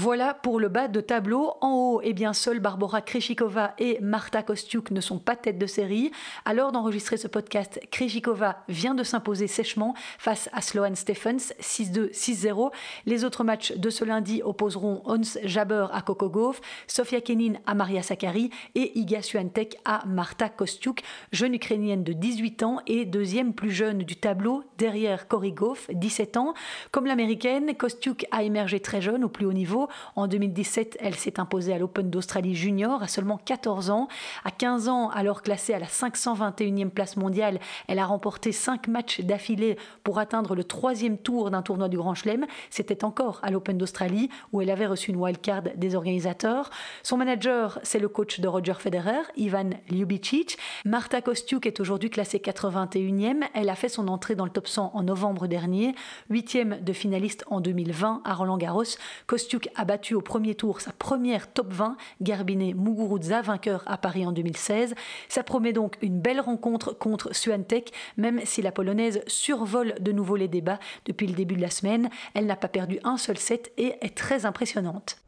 Voilà 0.00 0.32
pour 0.32 0.60
le 0.60 0.68
bas 0.68 0.86
de 0.86 1.00
tableau. 1.00 1.54
En 1.60 1.72
haut, 1.72 2.00
eh 2.04 2.12
bien, 2.12 2.32
seuls 2.32 2.60
Barbara 2.60 3.02
Krejcikova 3.02 3.74
et 3.80 3.98
Marta 4.00 4.44
Kostiuk 4.44 4.92
ne 4.92 5.00
sont 5.00 5.18
pas 5.18 5.34
tête 5.34 5.58
de 5.58 5.66
série. 5.66 6.12
Alors 6.44 6.70
d'enregistrer 6.70 7.16
ce 7.16 7.26
podcast, 7.26 7.80
Krejcikova 7.90 8.62
vient 8.68 8.94
de 8.94 9.02
s'imposer 9.02 9.48
sèchement 9.48 9.94
face 10.20 10.48
à 10.52 10.60
Sloane 10.60 10.94
Stephens 10.94 11.52
6-2, 11.60 12.12
6-0. 12.12 12.70
Les 13.06 13.24
autres 13.24 13.42
matchs 13.42 13.72
de 13.72 13.90
ce 13.90 14.04
lundi 14.04 14.40
opposeront 14.44 15.02
Ons 15.04 15.36
Jabber 15.42 15.86
à 15.92 16.00
Coco 16.02 16.30
Gauff, 16.30 16.60
Sofia 16.86 17.20
Kenin 17.20 17.54
à 17.66 17.74
Maria 17.74 18.04
Sakkari 18.04 18.50
et 18.76 18.96
Iga 18.96 19.20
Swiatek 19.20 19.78
à 19.84 20.06
Marta 20.06 20.48
Kostiuk, 20.48 21.02
jeune 21.32 21.54
ukrainienne 21.54 22.04
de 22.04 22.12
18 22.12 22.62
ans 22.62 22.78
et 22.86 23.04
deuxième 23.04 23.52
plus 23.52 23.72
jeune 23.72 24.04
du 24.04 24.14
tableau 24.14 24.62
derrière 24.78 25.26
Cory 25.26 25.50
Gauff, 25.50 25.90
17 25.92 26.36
ans. 26.36 26.54
Comme 26.92 27.06
l'américaine, 27.06 27.74
Kostiuk 27.74 28.26
a 28.30 28.44
émergé 28.44 28.78
très 28.78 29.02
jeune 29.02 29.24
au 29.24 29.28
plus 29.28 29.44
haut 29.44 29.52
niveau 29.52 29.87
en 30.16 30.26
2017, 30.26 30.98
elle 31.00 31.14
s'est 31.14 31.40
imposée 31.40 31.72
à 31.72 31.78
l'Open 31.78 32.10
d'Australie 32.10 32.54
Junior 32.54 33.02
à 33.02 33.08
seulement 33.08 33.38
14 33.38 33.90
ans. 33.90 34.08
À 34.44 34.50
15 34.50 34.88
ans, 34.88 35.10
alors 35.10 35.42
classée 35.42 35.74
à 35.74 35.78
la 35.78 35.86
521e 35.86 36.90
place 36.90 37.16
mondiale, 37.16 37.60
elle 37.86 37.98
a 37.98 38.06
remporté 38.06 38.52
5 38.52 38.88
matchs 38.88 39.20
d'affilée 39.20 39.76
pour 40.04 40.18
atteindre 40.18 40.54
le 40.54 40.64
troisième 40.64 41.18
tour 41.18 41.50
d'un 41.50 41.62
tournoi 41.62 41.88
du 41.88 41.96
Grand 41.96 42.14
Chelem. 42.14 42.46
C'était 42.70 43.04
encore 43.04 43.40
à 43.42 43.50
l'Open 43.50 43.78
d'Australie 43.78 44.30
où 44.52 44.60
elle 44.60 44.70
avait 44.70 44.86
reçu 44.86 45.10
une 45.10 45.16
wildcard 45.16 45.62
des 45.76 45.94
organisateurs. 45.94 46.70
Son 47.02 47.16
manager, 47.16 47.78
c'est 47.82 47.98
le 47.98 48.08
coach 48.08 48.40
de 48.40 48.48
Roger 48.48 48.74
Federer, 48.78 49.22
Ivan 49.36 49.70
Ljubicic. 49.90 50.58
Marta 50.84 51.20
Kostiuk 51.20 51.66
est 51.66 51.80
aujourd'hui 51.80 52.10
classée 52.10 52.38
81e. 52.38 53.42
Elle 53.54 53.68
a 53.68 53.74
fait 53.74 53.88
son 53.88 54.08
entrée 54.08 54.34
dans 54.34 54.44
le 54.44 54.50
top 54.50 54.68
100 54.68 54.92
en 54.94 55.02
novembre 55.02 55.46
dernier, 55.46 55.94
8e 56.30 56.82
de 56.82 56.92
finaliste 56.92 57.44
en 57.48 57.60
2020 57.60 58.22
à 58.24 58.34
Roland 58.34 58.58
Garros. 58.58 58.84
Kostiuk 59.26 59.68
a 59.78 59.84
battu 59.84 60.14
au 60.14 60.20
premier 60.20 60.54
tour 60.54 60.80
sa 60.80 60.92
première 60.92 61.50
top 61.50 61.72
20, 61.72 61.96
Garbine 62.20 62.74
Muguruza, 62.74 63.40
vainqueur 63.40 63.82
à 63.86 63.96
Paris 63.96 64.26
en 64.26 64.32
2016. 64.32 64.94
Ça 65.28 65.42
promet 65.42 65.72
donc 65.72 65.96
une 66.02 66.20
belle 66.20 66.40
rencontre 66.40 66.92
contre 66.92 67.34
Suantec, 67.34 67.92
même 68.16 68.40
si 68.44 68.60
la 68.60 68.72
Polonaise 68.72 69.22
survole 69.26 69.94
de 70.00 70.12
nouveau 70.12 70.36
les 70.36 70.48
débats 70.48 70.80
depuis 71.06 71.26
le 71.26 71.34
début 71.34 71.54
de 71.54 71.62
la 71.62 71.70
semaine. 71.70 72.10
Elle 72.34 72.46
n'a 72.46 72.56
pas 72.56 72.68
perdu 72.68 72.98
un 73.04 73.16
seul 73.16 73.38
set 73.38 73.72
et 73.78 73.94
est 74.00 74.16
très 74.16 74.44
impressionnante. 74.44 75.18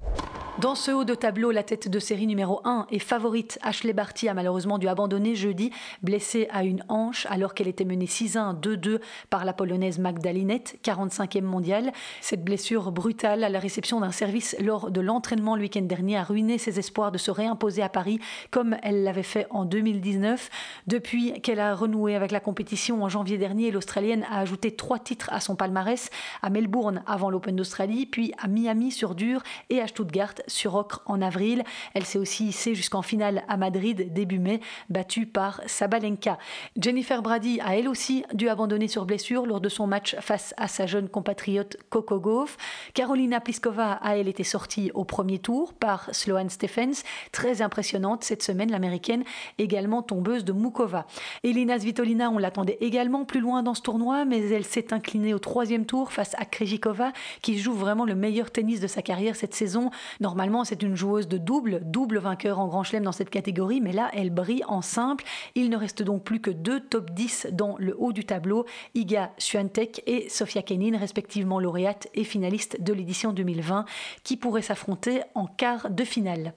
Dans 0.61 0.75
ce 0.75 0.90
haut 0.90 1.04
de 1.04 1.14
tableau, 1.14 1.52
la 1.52 1.62
tête 1.62 1.88
de 1.88 1.99
série 1.99 2.26
numéro 2.26 2.61
1 2.64 2.87
et 2.90 2.99
favorite 2.99 3.59
Ashley 3.62 3.95
Barty 3.95 4.28
a 4.28 4.35
malheureusement 4.35 4.76
dû 4.76 4.88
abandonner 4.88 5.35
jeudi, 5.35 5.71
blessée 6.02 6.49
à 6.50 6.64
une 6.64 6.85
hanche 6.88 7.26
alors 7.30 7.54
qu'elle 7.54 7.69
était 7.69 7.87
menée 7.87 8.04
6-1, 8.04 8.61
2-2 8.61 9.00
par 9.30 9.47
la 9.47 9.54
polonaise 9.54 9.99
Magdalinette, 9.99 10.78
45e 10.85 11.42
mondiale. 11.42 11.92
Cette 12.21 12.45
blessure 12.45 12.92
brutale 12.92 13.42
à 13.42 13.49
la 13.49 13.59
réception 13.59 14.00
d'un 14.00 14.12
service 14.12 14.29
lors 14.60 14.90
de 14.90 15.00
l'entraînement 15.00 15.56
le 15.56 15.62
week-end 15.62 15.82
dernier 15.82 16.16
a 16.16 16.22
ruiné 16.22 16.58
ses 16.58 16.78
espoirs 16.78 17.12
de 17.12 17.18
se 17.18 17.30
réimposer 17.30 17.82
à 17.82 17.88
Paris 17.88 18.20
comme 18.50 18.76
elle 18.82 19.02
l'avait 19.02 19.22
fait 19.22 19.46
en 19.50 19.64
2019. 19.64 20.50
Depuis 20.87 21.40
qu'elle 21.40 21.60
a 21.60 21.75
renoué 21.75 22.14
avec 22.14 22.30
la 22.30 22.40
compétition 22.40 23.02
en 23.02 23.08
janvier 23.08 23.38
dernier, 23.38 23.70
l'Australienne 23.70 24.26
a 24.30 24.40
ajouté 24.40 24.72
trois 24.72 24.99
titres 24.99 25.30
à 25.32 25.40
son 25.40 25.56
palmarès, 25.56 26.10
à 26.42 26.50
Melbourne 26.50 27.02
avant 27.06 27.30
l'Open 27.30 27.56
d'Australie, 27.56 28.06
puis 28.06 28.32
à 28.38 28.49
Miami 28.49 28.90
sur 28.90 29.14
dur 29.14 29.42
et 29.68 29.80
à 29.80 29.87
Stuttgart 29.87 30.34
sur 30.46 30.75
ocre 30.75 31.02
en 31.06 31.22
avril. 31.22 31.64
Elle 31.94 32.04
s'est 32.04 32.18
aussi 32.18 32.46
hissée 32.49 32.75
jusqu'en 32.75 33.02
finale 33.02 33.44
à 33.49 33.56
Madrid 33.56 34.12
début 34.12 34.38
mai, 34.38 34.60
battue 34.88 35.26
par 35.26 35.60
Sabalenka. 35.66 36.38
Jennifer 36.76 37.22
Brady 37.22 37.60
a 37.60 37.76
elle 37.76 37.88
aussi 37.88 38.25
dû 38.34 38.49
abandonner 38.49 38.88
sur 38.88 39.06
blessure 39.06 39.46
lors 39.46 39.60
de 39.60 39.68
son 39.68 39.87
match 39.87 40.16
face 40.20 40.54
à 40.56 40.68
sa 40.68 40.87
jeune 40.87 41.08
compatriote 41.08 41.76
Coco 41.90 42.18
Gauff. 42.18 42.56
Carolina 42.94 43.40
Pliskova 43.40 43.92
a 43.92 44.16
elle 44.21 44.29
été 44.29 44.45
sortie 44.45 44.91
au 44.95 45.05
premier 45.05 45.39
tour 45.39 45.73
par 45.75 46.09
Sloane 46.15 46.50
Stephens, 46.50 47.03
très 47.33 47.62
impressionnante 47.62 48.25
cette 48.25 48.43
semaine 48.43 48.71
l'américaine, 48.71 49.25
également 49.59 50.03
tombeuse 50.03 50.45
de 50.45 50.53
Mukova. 50.53 51.07
Elina 51.43 51.79
Svitolina, 51.79 52.31
on 52.31 52.39
l'attendait 52.39 52.79
également 52.81 53.25
plus 53.25 53.41
loin 53.41 53.62
dans 53.62 53.75
ce 53.75 53.83
tournoi, 53.83 54.25
mais 54.25 54.49
elle 54.50 54.65
s'est 54.65 54.93
inclinée 54.93 55.35
au 55.35 55.39
troisième 55.39 55.87
tour 55.87 56.12
face 56.12 56.35
à 56.39 56.45
Krejcikova, 56.45 57.12
qui 57.43 57.59
joue 57.59 57.75
vraiment 57.75 58.05
le 58.05 58.15
meilleur 58.15 58.50
tennis 58.50 58.81
de 58.81 58.87
sa 58.87 59.03
carrière 59.03 59.37
cette 59.37 59.55
saison. 59.55 59.91
Normalement, 60.21 60.65
c'est 60.65 60.83
une 60.83 60.97
joueuse 60.97 61.29
de 61.29 61.39
double, 61.39 61.81
double 61.85 62.19
vainqueur 62.19 62.59
en 62.59 62.67
Grand 62.67 62.85
Chelem 62.85 63.05
dans 63.05 63.12
cette 63.12 63.31
catégorie, 63.31 63.81
mais 63.81 63.93
là, 63.93 64.11
elle 64.12 64.31
brille 64.31 64.65
en 64.69 64.83
simple. 64.83 65.25
Il 65.55 65.71
ne 65.71 65.77
reste 65.77 66.03
donc 66.03 66.23
plus 66.25 66.41
que 66.41 66.50
deux 66.50 66.81
top 66.81 67.11
10 67.11 67.49
dans 67.53 67.77
le 67.79 67.95
haut 67.99 68.12
du 68.12 68.25
tableau, 68.25 68.67
Iga 68.95 69.33
Swiatek 69.39 70.03
et 70.07 70.29
Sofia 70.29 70.62
Kenin, 70.62 70.99
respectivement 70.99 71.59
lauréate 71.59 72.09
et 72.15 72.25
finaliste 72.25 72.83
de 72.83 72.93
l'édition 72.93 73.33
2020, 73.33 73.85
qui 74.25 74.37
pourraient 74.37 74.62
s'affronter 74.62 75.23
en 75.35 75.47
quart 75.47 75.90
de 75.90 76.05
finale. 76.05 76.55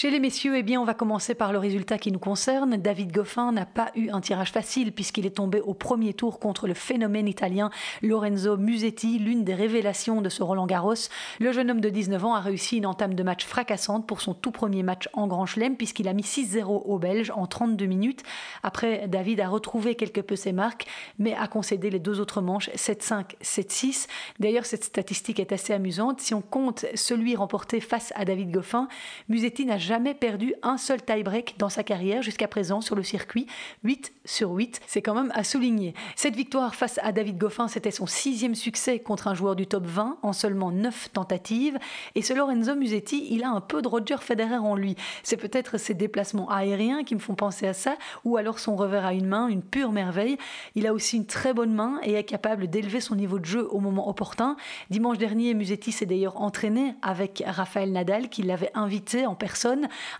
Chez 0.00 0.10
les 0.10 0.20
messieurs, 0.20 0.56
eh 0.56 0.62
bien, 0.62 0.80
on 0.80 0.84
va 0.84 0.94
commencer 0.94 1.34
par 1.34 1.52
le 1.52 1.58
résultat 1.58 1.98
qui 1.98 2.12
nous 2.12 2.20
concerne. 2.20 2.76
David 2.76 3.10
Goffin 3.10 3.50
n'a 3.50 3.66
pas 3.66 3.90
eu 3.96 4.10
un 4.10 4.20
tirage 4.20 4.52
facile 4.52 4.92
puisqu'il 4.92 5.26
est 5.26 5.34
tombé 5.38 5.60
au 5.60 5.74
premier 5.74 6.14
tour 6.14 6.38
contre 6.38 6.68
le 6.68 6.74
phénomène 6.74 7.26
italien 7.26 7.68
Lorenzo 8.00 8.56
Musetti, 8.56 9.18
l'une 9.18 9.42
des 9.42 9.56
révélations 9.56 10.22
de 10.22 10.28
ce 10.28 10.44
Roland 10.44 10.66
Garros. 10.66 10.94
Le 11.40 11.50
jeune 11.50 11.68
homme 11.68 11.80
de 11.80 11.88
19 11.88 12.24
ans 12.24 12.34
a 12.34 12.40
réussi 12.40 12.76
une 12.76 12.86
entame 12.86 13.14
de 13.14 13.24
match 13.24 13.44
fracassante 13.44 14.06
pour 14.06 14.20
son 14.20 14.34
tout 14.34 14.52
premier 14.52 14.84
match 14.84 15.08
en 15.14 15.26
Grand 15.26 15.46
Chelem 15.46 15.76
puisqu'il 15.76 16.06
a 16.06 16.12
mis 16.12 16.22
6-0 16.22 16.62
aux 16.64 16.98
Belges 17.00 17.32
en 17.34 17.48
32 17.48 17.86
minutes. 17.86 18.22
Après, 18.62 19.08
David 19.08 19.40
a 19.40 19.48
retrouvé 19.48 19.96
quelque 19.96 20.20
peu 20.20 20.36
ses 20.36 20.52
marques 20.52 20.86
mais 21.18 21.34
a 21.34 21.48
concédé 21.48 21.90
les 21.90 21.98
deux 21.98 22.20
autres 22.20 22.40
manches 22.40 22.70
7-5, 22.76 23.34
7-6. 23.42 24.06
D'ailleurs, 24.38 24.64
cette 24.64 24.84
statistique 24.84 25.40
est 25.40 25.50
assez 25.50 25.72
amusante. 25.72 26.20
Si 26.20 26.34
on 26.34 26.40
compte 26.40 26.86
celui 26.94 27.34
remporté 27.34 27.80
face 27.80 28.12
à 28.14 28.24
David 28.24 28.52
Goffin, 28.52 28.86
Musetti 29.28 29.66
n'a 29.66 29.87
jamais 29.88 30.12
perdu 30.12 30.54
un 30.62 30.76
seul 30.76 31.02
tie-break 31.02 31.54
dans 31.56 31.70
sa 31.70 31.82
carrière 31.82 32.20
jusqu'à 32.20 32.46
présent 32.46 32.82
sur 32.82 32.94
le 32.94 33.02
circuit. 33.02 33.46
8 33.84 34.12
sur 34.26 34.50
8, 34.50 34.82
c'est 34.86 35.00
quand 35.00 35.14
même 35.14 35.32
à 35.34 35.44
souligner. 35.44 35.94
Cette 36.14 36.36
victoire 36.36 36.74
face 36.74 37.00
à 37.02 37.10
David 37.10 37.38
Goffin, 37.38 37.68
c'était 37.68 37.90
son 37.90 38.04
sixième 38.04 38.54
succès 38.54 38.98
contre 38.98 39.28
un 39.28 39.34
joueur 39.34 39.56
du 39.56 39.66
top 39.66 39.86
20 39.86 40.18
en 40.20 40.32
seulement 40.34 40.70
9 40.70 41.12
tentatives. 41.14 41.78
Et 42.14 42.20
ce 42.20 42.34
Lorenzo 42.34 42.74
Musetti, 42.74 43.28
il 43.30 43.44
a 43.44 43.48
un 43.48 43.62
peu 43.62 43.80
de 43.80 43.88
Roger 43.88 44.18
Federer 44.20 44.58
en 44.58 44.76
lui. 44.76 44.94
C'est 45.22 45.38
peut-être 45.38 45.78
ses 45.78 45.94
déplacements 45.94 46.50
aériens 46.50 47.02
qui 47.02 47.14
me 47.14 47.20
font 47.20 47.34
penser 47.34 47.66
à 47.66 47.72
ça, 47.72 47.96
ou 48.24 48.36
alors 48.36 48.58
son 48.58 48.76
revers 48.76 49.06
à 49.06 49.14
une 49.14 49.26
main, 49.26 49.48
une 49.48 49.62
pure 49.62 49.92
merveille. 49.92 50.36
Il 50.74 50.86
a 50.86 50.92
aussi 50.92 51.16
une 51.16 51.26
très 51.26 51.54
bonne 51.54 51.72
main 51.72 51.98
et 52.02 52.12
est 52.12 52.24
capable 52.24 52.68
d'élever 52.68 53.00
son 53.00 53.14
niveau 53.14 53.38
de 53.38 53.46
jeu 53.46 53.66
au 53.70 53.80
moment 53.80 54.10
opportun. 54.10 54.56
Dimanche 54.90 55.16
dernier, 55.16 55.54
Musetti 55.54 55.92
s'est 55.92 56.04
d'ailleurs 56.04 56.42
entraîné 56.42 56.94
avec 57.00 57.42
Rafael 57.46 57.90
Nadal, 57.90 58.28
qui 58.28 58.42
l'avait 58.42 58.70
invité 58.74 59.24
en 59.24 59.34
personne 59.34 59.67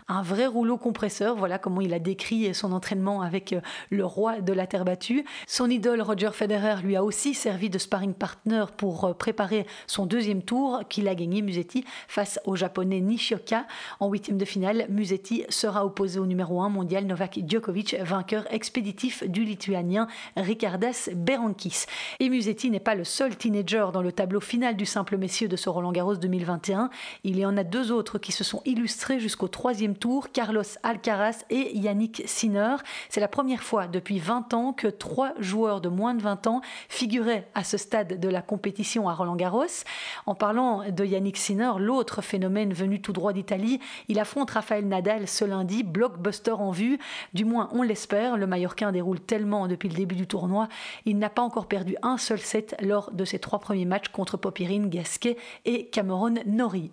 un 0.07 0.21
vrai 0.21 0.47
rouleau 0.47 0.77
compresseur. 0.77 1.35
Voilà 1.35 1.57
comment 1.57 1.81
il 1.81 1.93
a 1.93 1.99
décrit 1.99 2.53
son 2.53 2.71
entraînement 2.71 3.21
avec 3.21 3.53
euh, 3.53 3.61
le 3.89 4.05
roi 4.05 4.41
de 4.41 4.53
la 4.53 4.67
terre 4.67 4.85
battue. 4.85 5.25
Son 5.47 5.69
idole 5.69 6.01
Roger 6.01 6.31
Federer 6.33 6.81
lui 6.83 6.95
a 6.95 7.03
aussi 7.03 7.33
servi 7.33 7.69
de 7.69 7.77
sparring 7.77 8.13
partner 8.13 8.65
pour 8.77 9.05
euh, 9.05 9.13
préparer 9.13 9.65
son 9.87 10.05
deuxième 10.05 10.41
tour 10.41 10.81
qu'il 10.89 11.07
a 11.07 11.15
gagné 11.15 11.41
Musetti 11.41 11.83
face 12.07 12.39
au 12.45 12.55
japonais 12.55 12.99
Nishioka. 12.99 13.65
En 13.99 14.09
huitième 14.09 14.37
de 14.37 14.45
finale, 14.45 14.85
Musetti 14.89 15.45
sera 15.49 15.85
opposé 15.85 16.19
au 16.19 16.25
numéro 16.25 16.61
1 16.61 16.69
mondial 16.69 17.05
Novak 17.05 17.39
Djokovic, 17.47 17.95
vainqueur 18.01 18.45
expéditif 18.53 19.23
du 19.23 19.43
lituanien 19.43 20.07
Ricardas 20.35 21.09
Berankis. 21.15 21.85
Et 22.19 22.29
Musetti 22.29 22.69
n'est 22.69 22.79
pas 22.79 22.95
le 22.95 23.03
seul 23.03 23.35
teenager 23.35 23.87
dans 23.93 24.01
le 24.01 24.11
tableau 24.11 24.39
final 24.39 24.75
du 24.75 24.85
simple 24.85 25.17
messieurs 25.17 25.47
de 25.47 25.55
ce 25.55 25.69
Roland 25.69 25.91
Garros 25.91 26.15
2021. 26.15 26.89
Il 27.23 27.37
y 27.39 27.45
en 27.45 27.57
a 27.57 27.63
deux 27.63 27.91
autres 27.91 28.17
qui 28.17 28.31
se 28.31 28.43
sont 28.43 28.61
illustrés 28.65 29.19
jusqu'au 29.19 29.38
troisième 29.47 29.95
tour, 29.95 30.31
Carlos 30.31 30.63
Alcaraz 30.83 31.45
et 31.49 31.77
Yannick 31.77 32.23
Sinner. 32.25 32.75
C'est 33.09 33.19
la 33.19 33.27
première 33.27 33.63
fois 33.63 33.87
depuis 33.87 34.19
20 34.19 34.53
ans 34.53 34.73
que 34.73 34.87
trois 34.87 35.33
joueurs 35.39 35.81
de 35.81 35.89
moins 35.89 36.13
de 36.13 36.21
20 36.21 36.47
ans 36.47 36.61
figuraient 36.89 37.47
à 37.55 37.63
ce 37.63 37.77
stade 37.77 38.19
de 38.19 38.29
la 38.29 38.41
compétition 38.41 39.07
à 39.09 39.13
Roland 39.13 39.35
Garros. 39.35 39.65
En 40.25 40.35
parlant 40.35 40.83
de 40.89 41.05
Yannick 41.05 41.37
Sinner, 41.37 41.71
l'autre 41.77 42.21
phénomène 42.21 42.73
venu 42.73 43.01
tout 43.01 43.13
droit 43.13 43.33
d'Italie, 43.33 43.79
il 44.07 44.19
affronte 44.19 44.51
Rafael 44.51 44.87
Nadal 44.87 45.27
ce 45.27 45.45
lundi, 45.45 45.83
blockbuster 45.83 46.51
en 46.51 46.71
vue. 46.71 46.99
Du 47.33 47.45
moins, 47.45 47.69
on 47.71 47.81
l'espère. 47.81 48.37
Le 48.37 48.47
Mallorquin 48.47 48.91
déroule 48.91 49.19
tellement 49.19 49.67
depuis 49.67 49.89
le 49.89 49.95
début 49.95 50.15
du 50.15 50.27
tournoi. 50.27 50.67
Il 51.05 51.17
n'a 51.17 51.29
pas 51.29 51.41
encore 51.41 51.67
perdu 51.67 51.95
un 52.01 52.17
seul 52.17 52.39
set 52.39 52.75
lors 52.81 53.11
de 53.11 53.25
ses 53.25 53.39
trois 53.39 53.59
premiers 53.59 53.85
matchs 53.85 54.09
contre 54.09 54.37
Popirine, 54.37 54.89
Gasquet 54.89 55.37
et 55.65 55.87
Cameron 55.87 56.35
Norrie. 56.45 56.91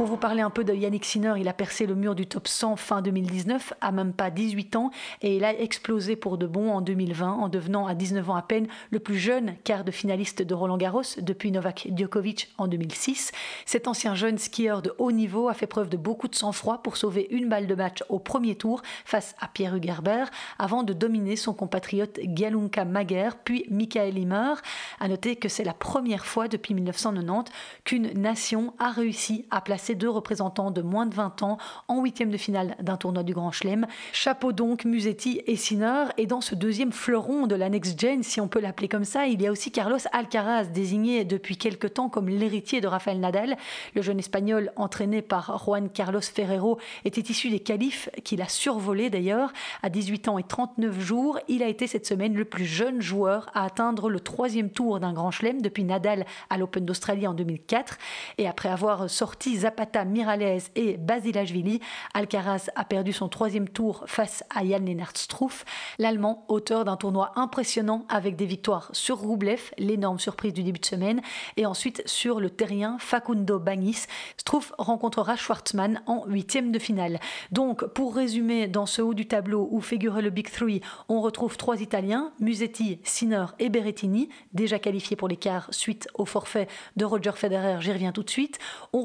Pour 0.00 0.06
vous 0.06 0.16
parler 0.16 0.40
un 0.40 0.48
peu 0.48 0.64
de 0.64 0.72
Yannick 0.72 1.04
Sinner, 1.04 1.34
il 1.36 1.46
a 1.46 1.52
percé 1.52 1.84
le 1.84 1.94
mur 1.94 2.14
du 2.14 2.26
top 2.26 2.48
100 2.48 2.76
fin 2.76 3.02
2019, 3.02 3.74
à 3.82 3.92
même 3.92 4.14
pas 4.14 4.30
18 4.30 4.76
ans, 4.76 4.90
et 5.20 5.36
il 5.36 5.44
a 5.44 5.52
explosé 5.52 6.16
pour 6.16 6.38
de 6.38 6.46
bon 6.46 6.72
en 6.72 6.80
2020, 6.80 7.30
en 7.30 7.50
devenant 7.50 7.86
à 7.86 7.94
19 7.94 8.30
ans 8.30 8.34
à 8.34 8.40
peine 8.40 8.66
le 8.90 8.98
plus 8.98 9.18
jeune 9.18 9.56
quart 9.62 9.84
de 9.84 9.90
finaliste 9.90 10.40
de 10.40 10.54
Roland 10.54 10.78
Garros 10.78 11.02
depuis 11.18 11.52
Novak 11.52 11.88
Djokovic 11.94 12.50
en 12.56 12.66
2006. 12.66 13.30
Cet 13.66 13.88
ancien 13.88 14.14
jeune 14.14 14.38
skieur 14.38 14.80
de 14.80 14.94
haut 14.96 15.12
niveau 15.12 15.50
a 15.50 15.52
fait 15.52 15.66
preuve 15.66 15.90
de 15.90 15.98
beaucoup 15.98 16.28
de 16.28 16.34
sang-froid 16.34 16.82
pour 16.82 16.96
sauver 16.96 17.28
une 17.30 17.50
balle 17.50 17.66
de 17.66 17.74
match 17.74 18.02
au 18.08 18.18
premier 18.18 18.54
tour 18.54 18.80
face 19.04 19.34
à 19.38 19.48
Pierre 19.48 19.76
Hugerbert, 19.76 20.30
avant 20.58 20.82
de 20.82 20.94
dominer 20.94 21.36
son 21.36 21.52
compatriote 21.52 22.18
Galunka 22.24 22.86
Maguer, 22.86 23.32
puis 23.44 23.66
Michael 23.68 24.16
Imer. 24.16 24.54
À 24.98 25.08
noter 25.08 25.36
que 25.36 25.50
c'est 25.50 25.62
la 25.62 25.74
première 25.74 26.24
fois 26.24 26.48
depuis 26.48 26.72
1990 26.72 27.52
qu'une 27.84 28.14
nation 28.18 28.72
a 28.78 28.90
réussi 28.92 29.29
à 29.50 29.60
placer 29.60 29.94
deux 29.94 30.08
représentants 30.08 30.70
de 30.70 30.82
moins 30.82 31.06
de 31.06 31.14
20 31.14 31.42
ans 31.42 31.58
en 31.88 32.00
huitième 32.00 32.30
de 32.30 32.36
finale 32.36 32.76
d'un 32.80 32.96
tournoi 32.96 33.22
du 33.22 33.34
Grand 33.34 33.52
Chelem. 33.52 33.86
Chapeau 34.12 34.52
donc 34.52 34.84
Musetti 34.84 35.42
et 35.46 35.56
Sinner. 35.56 36.04
Et 36.16 36.26
dans 36.26 36.40
ce 36.40 36.54
deuxième 36.54 36.92
fleuron 36.92 37.46
de 37.46 37.54
la 37.54 37.68
Next 37.68 38.00
Gen, 38.00 38.22
si 38.22 38.40
on 38.40 38.48
peut 38.48 38.60
l'appeler 38.60 38.88
comme 38.88 39.04
ça, 39.04 39.26
il 39.26 39.40
y 39.40 39.46
a 39.46 39.52
aussi 39.52 39.70
Carlos 39.70 39.98
Alcaraz, 40.12 40.64
désigné 40.64 41.24
depuis 41.24 41.56
quelque 41.56 41.86
temps 41.86 42.08
comme 42.08 42.28
l'héritier 42.28 42.80
de 42.80 42.86
Rafael 42.86 43.20
Nadal. 43.20 43.56
Le 43.94 44.02
jeune 44.02 44.18
espagnol, 44.18 44.72
entraîné 44.76 45.22
par 45.22 45.62
Juan 45.64 45.88
Carlos 45.90 46.20
Ferrero, 46.20 46.78
était 47.04 47.20
issu 47.20 47.50
des 47.50 47.60
qualifs 47.60 48.08
qu'il 48.24 48.42
a 48.42 48.48
survolé 48.48 49.10
d'ailleurs. 49.10 49.52
À 49.82 49.90
18 49.90 50.28
ans 50.28 50.38
et 50.38 50.42
39 50.42 50.98
jours, 51.00 51.38
il 51.48 51.62
a 51.62 51.68
été 51.68 51.86
cette 51.86 52.06
semaine 52.06 52.34
le 52.34 52.44
plus 52.44 52.64
jeune 52.64 53.00
joueur 53.00 53.50
à 53.54 53.64
atteindre 53.64 54.10
le 54.10 54.20
troisième 54.20 54.70
tour 54.70 55.00
d'un 55.00 55.12
Grand 55.12 55.30
Chelem 55.30 55.62
depuis 55.62 55.84
Nadal 55.84 56.26
à 56.48 56.58
l'Open 56.58 56.84
d'Australie 56.84 57.26
en 57.26 57.34
2004. 57.34 57.98
Et 58.38 58.46
après 58.46 58.68
avoir 58.68 59.08
sorti 59.20 59.58
Zapata 59.58 60.06
Miralles 60.06 60.62
et 60.76 60.96
Basilashvili. 60.96 61.80
Alcaraz 62.14 62.70
a 62.74 62.86
perdu 62.86 63.12
son 63.12 63.28
troisième 63.28 63.68
tour 63.68 64.04
face 64.06 64.42
à 64.48 64.64
Jan 64.64 64.78
Lennart 64.78 65.14
Struff, 65.14 65.66
l'Allemand, 65.98 66.46
auteur 66.48 66.86
d'un 66.86 66.96
tournoi 66.96 67.32
impressionnant 67.36 68.06
avec 68.08 68.34
des 68.36 68.46
victoires 68.46 68.88
sur 68.94 69.18
Roublev, 69.18 69.60
l'énorme 69.76 70.18
surprise 70.18 70.54
du 70.54 70.62
début 70.62 70.80
de 70.80 70.86
semaine, 70.86 71.20
et 71.58 71.66
ensuite 71.66 72.02
sur 72.06 72.40
le 72.40 72.48
terrien 72.48 72.96
Facundo 72.98 73.58
Bagnis. 73.58 74.06
Struff 74.38 74.72
rencontrera 74.78 75.36
Schwartzmann 75.36 76.00
en 76.06 76.24
huitième 76.26 76.72
de 76.72 76.78
finale. 76.78 77.20
Donc, 77.52 77.84
pour 77.88 78.14
résumer, 78.14 78.68
dans 78.68 78.86
ce 78.86 79.02
haut 79.02 79.12
du 79.12 79.28
tableau 79.28 79.68
où 79.70 79.82
figurait 79.82 80.22
le 80.22 80.30
Big 80.30 80.50
Three, 80.50 80.80
on 81.10 81.20
retrouve 81.20 81.58
trois 81.58 81.82
Italiens, 81.82 82.32
Musetti, 82.40 83.00
Sinner 83.04 83.44
et 83.58 83.68
Berrettini, 83.68 84.30
déjà 84.54 84.78
qualifiés 84.78 85.14
pour 85.14 85.28
quarts 85.38 85.68
suite 85.72 86.08
au 86.14 86.24
forfait 86.24 86.68
de 86.96 87.04
Roger 87.04 87.32
Federer, 87.34 87.82
j'y 87.82 87.92
reviens 87.92 88.12
tout 88.12 88.22
de 88.22 88.30
suite. 88.30 88.58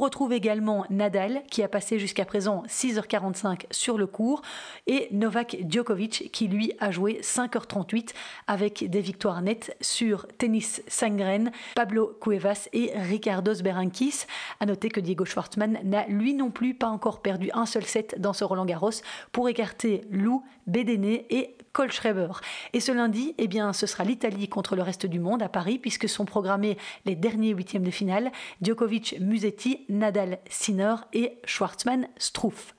Retrouve 0.06 0.34
également 0.34 0.86
Nadal, 0.92 1.42
qui 1.50 1.64
a 1.64 1.68
passé 1.68 1.98
jusqu'à 1.98 2.26
présent 2.26 2.64
6h45 2.68 3.64
sur 3.72 3.98
le 3.98 4.06
cours, 4.06 4.44
et 4.86 5.08
Novak 5.12 5.58
Djokovic, 5.68 6.30
qui 6.32 6.48
lui 6.48 6.74
a 6.80 6.92
joué 6.92 7.20
5h38 7.24 8.14
avec 8.46 8.88
des 8.88 9.02
victoires 9.02 9.42
nettes 9.42 9.76
sur 9.82 10.28
Tennis 10.38 10.84
Sangren, 10.88 11.52
Pablo 11.76 12.18
Cuevas 12.22 12.70
et 12.72 12.92
Ricardos 12.96 13.64
Berankis. 13.64 14.26
À 14.60 14.68
noter 14.68 14.90
que 14.90 15.00
Diego 15.00 15.26
Schwartzmann 15.26 15.80
n'a 15.84 16.06
lui 16.08 16.36
non 16.36 16.52
plus 16.52 16.76
pas 16.76 16.90
encore 16.90 17.22
perdu 17.24 17.50
un 17.54 17.66
seul 17.66 17.84
set 17.84 18.16
dans 18.20 18.34
ce 18.34 18.44
Roland 18.44 18.66
Garros 18.66 19.02
pour 19.32 19.50
écarter 19.50 20.02
Lou, 20.12 20.44
Bédéné 20.68 21.26
et 21.32 21.56
Kohlschreiber. 21.76 22.32
Et 22.72 22.80
ce 22.80 22.94
lundi, 22.94 23.36
eh 23.38 23.50
bien, 23.50 23.74
ce 23.74 23.86
sera 23.86 24.06
l'Italie 24.06 24.48
contre 24.48 24.78
le 24.78 24.82
reste 24.82 25.06
du 25.06 25.20
monde 25.20 25.44
à 25.44 25.50
Paris, 25.50 25.78
puisque 25.78 26.08
sont 26.08 26.24
programmés 26.24 26.78
les 27.04 27.16
derniers 27.16 27.54
huitièmes 27.54 27.84
de 27.84 27.92
finale 27.92 28.32
Djokovic, 28.62 29.18
Musetti, 29.20 29.86
Nadal, 29.90 30.40
Sinner 30.50 30.96
et 31.12 31.38
Schwartzmann, 31.44 32.08
Struff. 32.18 32.76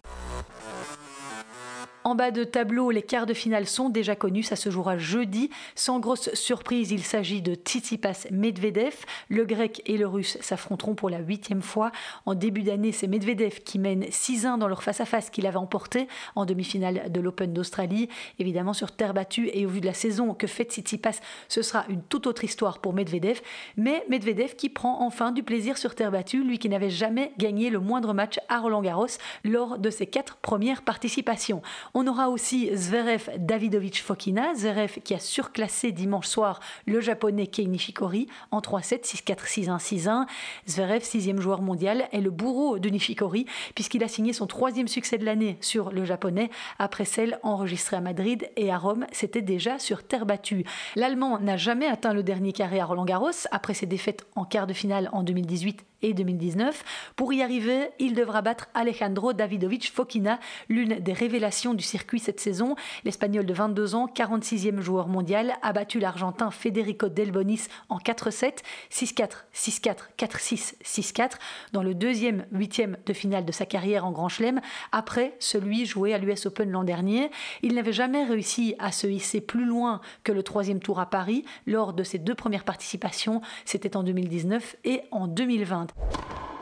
En 2.06 2.14
bas 2.14 2.30
de 2.30 2.44
tableau, 2.44 2.92
les 2.92 3.02
quarts 3.02 3.26
de 3.26 3.34
finale 3.34 3.66
sont 3.66 3.88
déjà 3.88 4.14
connus. 4.14 4.44
Ça 4.44 4.54
se 4.54 4.70
jouera 4.70 4.96
jeudi. 4.96 5.50
Sans 5.74 5.98
grosse 5.98 6.32
surprise, 6.34 6.92
il 6.92 7.02
s'agit 7.02 7.42
de 7.42 7.54
Tsitsipas 7.54 8.28
Medvedev. 8.30 8.94
Le 9.28 9.44
grec 9.44 9.82
et 9.86 9.96
le 9.96 10.06
russe 10.06 10.38
s'affronteront 10.40 10.94
pour 10.94 11.10
la 11.10 11.18
huitième 11.18 11.62
fois. 11.62 11.90
En 12.24 12.36
début 12.36 12.62
d'année, 12.62 12.92
c'est 12.92 13.08
Medvedev 13.08 13.58
qui 13.64 13.80
mène 13.80 14.04
6-1 14.04 14.56
dans 14.56 14.68
leur 14.68 14.84
face-à-face 14.84 15.30
qu'il 15.30 15.48
avait 15.48 15.56
emporté 15.56 16.06
en 16.36 16.44
demi-finale 16.44 17.10
de 17.10 17.20
l'Open 17.20 17.52
d'Australie. 17.52 18.08
Évidemment, 18.38 18.72
sur 18.72 18.92
terre 18.92 19.12
battue 19.12 19.50
et 19.52 19.66
au 19.66 19.68
vu 19.68 19.80
de 19.80 19.86
la 19.86 19.92
saison 19.92 20.32
que 20.32 20.46
fait 20.46 20.70
Tsitsipas, 20.70 21.18
ce 21.48 21.60
sera 21.60 21.86
une 21.88 22.02
toute 22.02 22.28
autre 22.28 22.44
histoire 22.44 22.78
pour 22.78 22.92
Medvedev. 22.92 23.40
Mais 23.76 24.04
Medvedev 24.08 24.54
qui 24.54 24.68
prend 24.68 25.04
enfin 25.04 25.32
du 25.32 25.42
plaisir 25.42 25.76
sur 25.76 25.96
terre 25.96 26.12
battue, 26.12 26.44
lui 26.44 26.60
qui 26.60 26.68
n'avait 26.68 26.88
jamais 26.88 27.32
gagné 27.36 27.68
le 27.68 27.80
moindre 27.80 28.14
match 28.14 28.38
à 28.48 28.60
Roland 28.60 28.82
Garros 28.82 29.08
lors 29.42 29.80
de 29.80 29.90
ses 29.90 30.06
quatre 30.06 30.36
premières 30.36 30.82
participations. 30.82 31.62
On 31.98 32.06
aura 32.08 32.28
aussi 32.28 32.68
Zverev 32.76 33.30
Davidovich 33.38 34.02
Fokina, 34.02 34.54
Zverev 34.54 34.98
qui 35.02 35.14
a 35.14 35.18
surclassé 35.18 35.92
dimanche 35.92 36.26
soir 36.26 36.60
le 36.84 37.00
japonais 37.00 37.46
Kei 37.46 37.66
Nishikori 37.66 38.26
en 38.50 38.60
3-7, 38.60 39.06
6-4, 39.24 39.46
6-1, 39.46 39.78
6-1. 39.78 40.26
Zverev, 40.68 41.02
sixième 41.02 41.40
joueur 41.40 41.62
mondial, 41.62 42.06
est 42.12 42.20
le 42.20 42.28
bourreau 42.28 42.78
de 42.78 42.90
Nishikori 42.90 43.46
puisqu'il 43.74 44.04
a 44.04 44.08
signé 44.08 44.34
son 44.34 44.46
troisième 44.46 44.88
succès 44.88 45.16
de 45.16 45.24
l'année 45.24 45.56
sur 45.62 45.90
le 45.90 46.04
japonais 46.04 46.50
après 46.78 47.06
celle 47.06 47.38
enregistrée 47.42 47.96
à 47.96 48.02
Madrid 48.02 48.46
et 48.56 48.70
à 48.70 48.76
Rome, 48.76 49.06
c'était 49.10 49.40
déjà 49.40 49.78
sur 49.78 50.02
terre 50.02 50.26
battue. 50.26 50.66
L'Allemand 50.96 51.38
n'a 51.38 51.56
jamais 51.56 51.86
atteint 51.86 52.12
le 52.12 52.22
dernier 52.22 52.52
carré 52.52 52.78
à 52.78 52.84
Roland 52.84 53.06
Garros 53.06 53.46
après 53.52 53.72
ses 53.72 53.86
défaites 53.86 54.26
en 54.34 54.44
quart 54.44 54.66
de 54.66 54.74
finale 54.74 55.08
en 55.14 55.22
2018 55.22 55.82
et 56.02 56.14
2019. 56.14 56.84
Pour 57.16 57.32
y 57.32 57.42
arriver, 57.42 57.88
il 57.98 58.14
devra 58.14 58.42
battre 58.42 58.68
Alejandro 58.74 59.32
Davidovich 59.32 59.90
Fokina, 59.90 60.38
l'une 60.68 61.00
des 61.00 61.12
révélations 61.12 61.74
du 61.74 61.82
circuit 61.86 62.18
cette 62.18 62.40
saison. 62.40 62.76
L'Espagnol 63.04 63.46
de 63.46 63.54
22 63.54 63.94
ans, 63.94 64.06
46e 64.06 64.80
joueur 64.80 65.08
mondial, 65.08 65.54
a 65.62 65.72
battu 65.72 65.98
l'Argentin 65.98 66.50
Federico 66.50 67.08
Delbonis 67.08 67.68
en 67.88 67.98
4-7, 67.98 68.58
6-4, 68.90 69.28
6-4, 69.54 69.96
4-6, 70.18 70.74
6-4, 70.84 71.32
dans 71.72 71.82
le 71.82 71.94
deuxième 71.94 72.46
huitième 72.52 72.98
de 73.06 73.12
finale 73.12 73.44
de 73.44 73.52
sa 73.52 73.64
carrière 73.64 74.04
en 74.04 74.12
Grand 74.12 74.28
Chelem, 74.28 74.60
après 74.92 75.34
celui 75.38 75.86
joué 75.86 76.12
à 76.12 76.18
l'US 76.18 76.46
Open 76.46 76.70
l'an 76.70 76.84
dernier. 76.84 77.30
Il 77.62 77.74
n'avait 77.74 77.92
jamais 77.92 78.24
réussi 78.24 78.74
à 78.78 78.92
se 78.92 79.06
hisser 79.06 79.40
plus 79.40 79.64
loin 79.64 80.00
que 80.24 80.32
le 80.32 80.42
troisième 80.42 80.80
tour 80.80 81.00
à 81.00 81.06
Paris 81.06 81.44
lors 81.66 81.92
de 81.92 82.02
ses 82.02 82.18
deux 82.18 82.34
premières 82.34 82.64
participations, 82.64 83.40
c'était 83.64 83.96
en 83.96 84.02
2019 84.02 84.76
et 84.84 85.02
en 85.10 85.26
2020. 85.26 85.86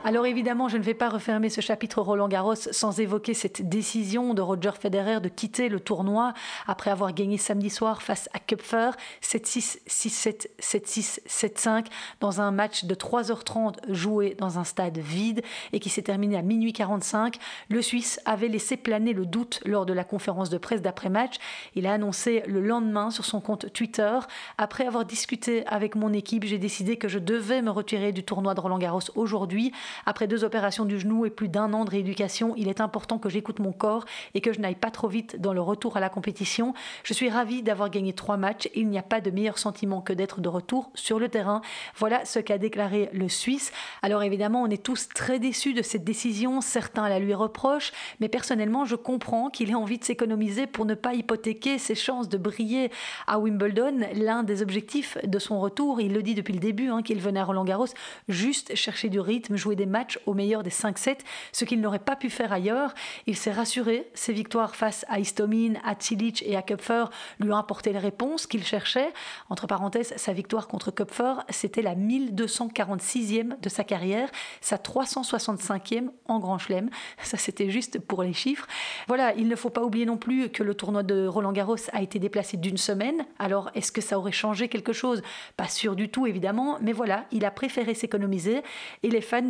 Alors 0.06 0.26
évidemment, 0.26 0.68
je 0.68 0.76
ne 0.76 0.82
vais 0.82 0.92
pas 0.92 1.08
refermer 1.08 1.48
ce 1.48 1.62
chapitre 1.62 2.02
Roland 2.02 2.28
Garros 2.28 2.54
sans 2.56 3.00
évoquer 3.00 3.32
cette 3.32 3.66
décision 3.70 4.34
de 4.34 4.42
Roger 4.42 4.72
Federer 4.78 5.18
de 5.20 5.30
quitter 5.30 5.70
le 5.70 5.80
tournoi 5.80 6.34
après 6.66 6.90
avoir 6.90 7.14
gagné 7.14 7.38
samedi 7.38 7.70
soir 7.70 8.02
face 8.02 8.28
à 8.34 8.38
Kupfer 8.38 8.90
7-6, 9.22 9.78
6-7, 9.88 10.48
7-6, 10.60 11.20
7-5 11.26 11.86
dans 12.20 12.42
un 12.42 12.50
match 12.50 12.84
de 12.84 12.94
3h30 12.94 13.76
joué 13.88 14.36
dans 14.38 14.58
un 14.58 14.64
stade 14.64 14.98
vide 14.98 15.42
et 15.72 15.80
qui 15.80 15.88
s'est 15.88 16.02
terminé 16.02 16.36
à 16.36 16.42
minuit 16.42 16.74
45. 16.74 17.38
Le 17.70 17.80
Suisse 17.80 18.20
avait 18.26 18.48
laissé 18.48 18.76
planer 18.76 19.14
le 19.14 19.24
doute 19.24 19.60
lors 19.64 19.86
de 19.86 19.94
la 19.94 20.04
conférence 20.04 20.50
de 20.50 20.58
presse 20.58 20.82
d'après-match. 20.82 21.36
Il 21.76 21.86
a 21.86 21.94
annoncé 21.94 22.42
le 22.46 22.60
lendemain 22.60 23.10
sur 23.10 23.24
son 23.24 23.40
compte 23.40 23.72
Twitter 23.72 24.18
Après 24.58 24.86
avoir 24.86 25.06
discuté 25.06 25.66
avec 25.66 25.94
mon 25.94 26.12
équipe, 26.12 26.44
j'ai 26.44 26.58
décidé 26.58 26.98
que 26.98 27.08
je 27.08 27.18
devais 27.18 27.62
me 27.62 27.70
retirer 27.70 28.12
du 28.12 28.22
tournoi 28.22 28.52
de 28.52 28.60
Roland 28.60 28.78
Garros 28.78 29.00
aujourd'hui 29.14 29.72
après 30.06 30.26
deux 30.26 30.44
opérations 30.44 30.84
du 30.84 30.98
genou 30.98 31.26
et 31.26 31.30
plus 31.30 31.48
d'un 31.48 31.72
an 31.72 31.84
de 31.84 31.90
rééducation, 31.90 32.54
il 32.56 32.68
est 32.68 32.80
important 32.80 33.18
que 33.18 33.28
j'écoute 33.28 33.58
mon 33.58 33.72
corps 33.72 34.04
et 34.34 34.40
que 34.40 34.52
je 34.52 34.60
n'aille 34.60 34.74
pas 34.74 34.90
trop 34.90 35.08
vite 35.08 35.40
dans 35.40 35.52
le 35.52 35.60
retour 35.60 35.96
à 35.96 36.00
la 36.00 36.08
compétition. 36.08 36.74
Je 37.02 37.14
suis 37.14 37.30
ravie 37.30 37.62
d'avoir 37.62 37.90
gagné 37.90 38.12
trois 38.12 38.36
matchs. 38.36 38.68
Il 38.74 38.88
n'y 38.88 38.98
a 38.98 39.02
pas 39.02 39.20
de 39.20 39.30
meilleur 39.30 39.58
sentiment 39.58 40.00
que 40.00 40.12
d'être 40.12 40.40
de 40.40 40.48
retour 40.48 40.90
sur 40.94 41.18
le 41.18 41.28
terrain. 41.28 41.60
Voilà 41.96 42.24
ce 42.24 42.38
qu'a 42.38 42.58
déclaré 42.58 43.10
le 43.12 43.28
Suisse. 43.28 43.72
Alors 44.02 44.22
évidemment, 44.22 44.62
on 44.62 44.70
est 44.70 44.82
tous 44.82 45.08
très 45.08 45.38
déçus 45.38 45.74
de 45.74 45.82
cette 45.82 46.04
décision. 46.04 46.60
Certains 46.60 47.08
la 47.08 47.18
lui 47.18 47.34
reprochent, 47.34 47.92
mais 48.20 48.28
personnellement, 48.28 48.84
je 48.84 48.96
comprends 48.96 49.50
qu'il 49.50 49.70
ait 49.70 49.74
envie 49.74 49.98
de 49.98 50.04
s'économiser 50.04 50.66
pour 50.66 50.84
ne 50.84 50.94
pas 50.94 51.14
hypothéquer 51.14 51.78
ses 51.78 51.94
chances 51.94 52.28
de 52.28 52.38
briller 52.38 52.90
à 53.26 53.38
Wimbledon. 53.38 54.06
L'un 54.14 54.42
des 54.42 54.62
objectifs 54.62 55.18
de 55.24 55.38
son 55.38 55.60
retour, 55.60 56.00
il 56.00 56.12
le 56.12 56.22
dit 56.22 56.34
depuis 56.34 56.54
le 56.54 56.60
début, 56.60 56.88
hein, 56.88 57.02
qu'il 57.02 57.20
venait 57.20 57.40
à 57.40 57.44
Roland 57.44 57.64
Garros, 57.64 57.86
juste 58.28 58.74
chercher 58.74 59.08
du 59.08 59.20
rythme, 59.20 59.56
jouer 59.56 59.76
des 59.76 59.83
matchs 59.86 60.18
au 60.26 60.34
meilleur 60.34 60.62
des 60.62 60.70
5-7, 60.70 61.18
ce 61.52 61.64
qu'il 61.64 61.80
n'aurait 61.80 61.98
pas 61.98 62.16
pu 62.16 62.30
faire 62.30 62.52
ailleurs. 62.52 62.94
Il 63.26 63.36
s'est 63.36 63.52
rassuré, 63.52 64.10
ses 64.14 64.32
victoires 64.32 64.76
face 64.76 65.04
à 65.08 65.18
Istomin, 65.18 65.74
à 65.84 65.94
Cilic 65.98 66.42
et 66.46 66.56
à 66.56 66.62
Kupfer 66.62 67.06
lui 67.40 67.52
ont 67.52 67.56
apporté 67.56 67.92
les 67.92 67.98
réponses 67.98 68.46
qu'il 68.46 68.64
cherchait. 68.64 69.12
Entre 69.50 69.66
parenthèses, 69.66 70.14
sa 70.16 70.32
victoire 70.32 70.68
contre 70.68 70.90
Kupfer, 70.90 71.34
c'était 71.48 71.82
la 71.82 71.94
1246e 71.94 73.60
de 73.60 73.68
sa 73.68 73.84
carrière, 73.84 74.30
sa 74.60 74.76
365e 74.76 76.08
en 76.28 76.38
Grand 76.38 76.58
Chelem. 76.58 76.90
Ça, 77.22 77.36
c'était 77.36 77.70
juste 77.70 77.98
pour 77.98 78.22
les 78.22 78.32
chiffres. 78.32 78.66
Voilà, 79.08 79.34
il 79.34 79.48
ne 79.48 79.56
faut 79.56 79.70
pas 79.70 79.82
oublier 79.82 80.06
non 80.06 80.16
plus 80.16 80.48
que 80.50 80.62
le 80.62 80.74
tournoi 80.74 81.02
de 81.02 81.26
Roland 81.26 81.52
Garros 81.52 81.76
a 81.92 82.02
été 82.02 82.18
déplacé 82.18 82.56
d'une 82.56 82.76
semaine. 82.76 83.24
Alors, 83.38 83.70
est-ce 83.74 83.92
que 83.92 84.00
ça 84.00 84.18
aurait 84.18 84.32
changé 84.32 84.68
quelque 84.68 84.92
chose? 84.92 85.22
Pas 85.56 85.68
sûr 85.68 85.96
du 85.96 86.08
tout, 86.08 86.26
évidemment, 86.26 86.78
mais 86.80 86.92
voilà, 86.92 87.24
il 87.32 87.44
a 87.44 87.50
préféré 87.50 87.94
s'économiser 87.94 88.62
et 89.02 89.10
les 89.10 89.20
fans 89.20 89.42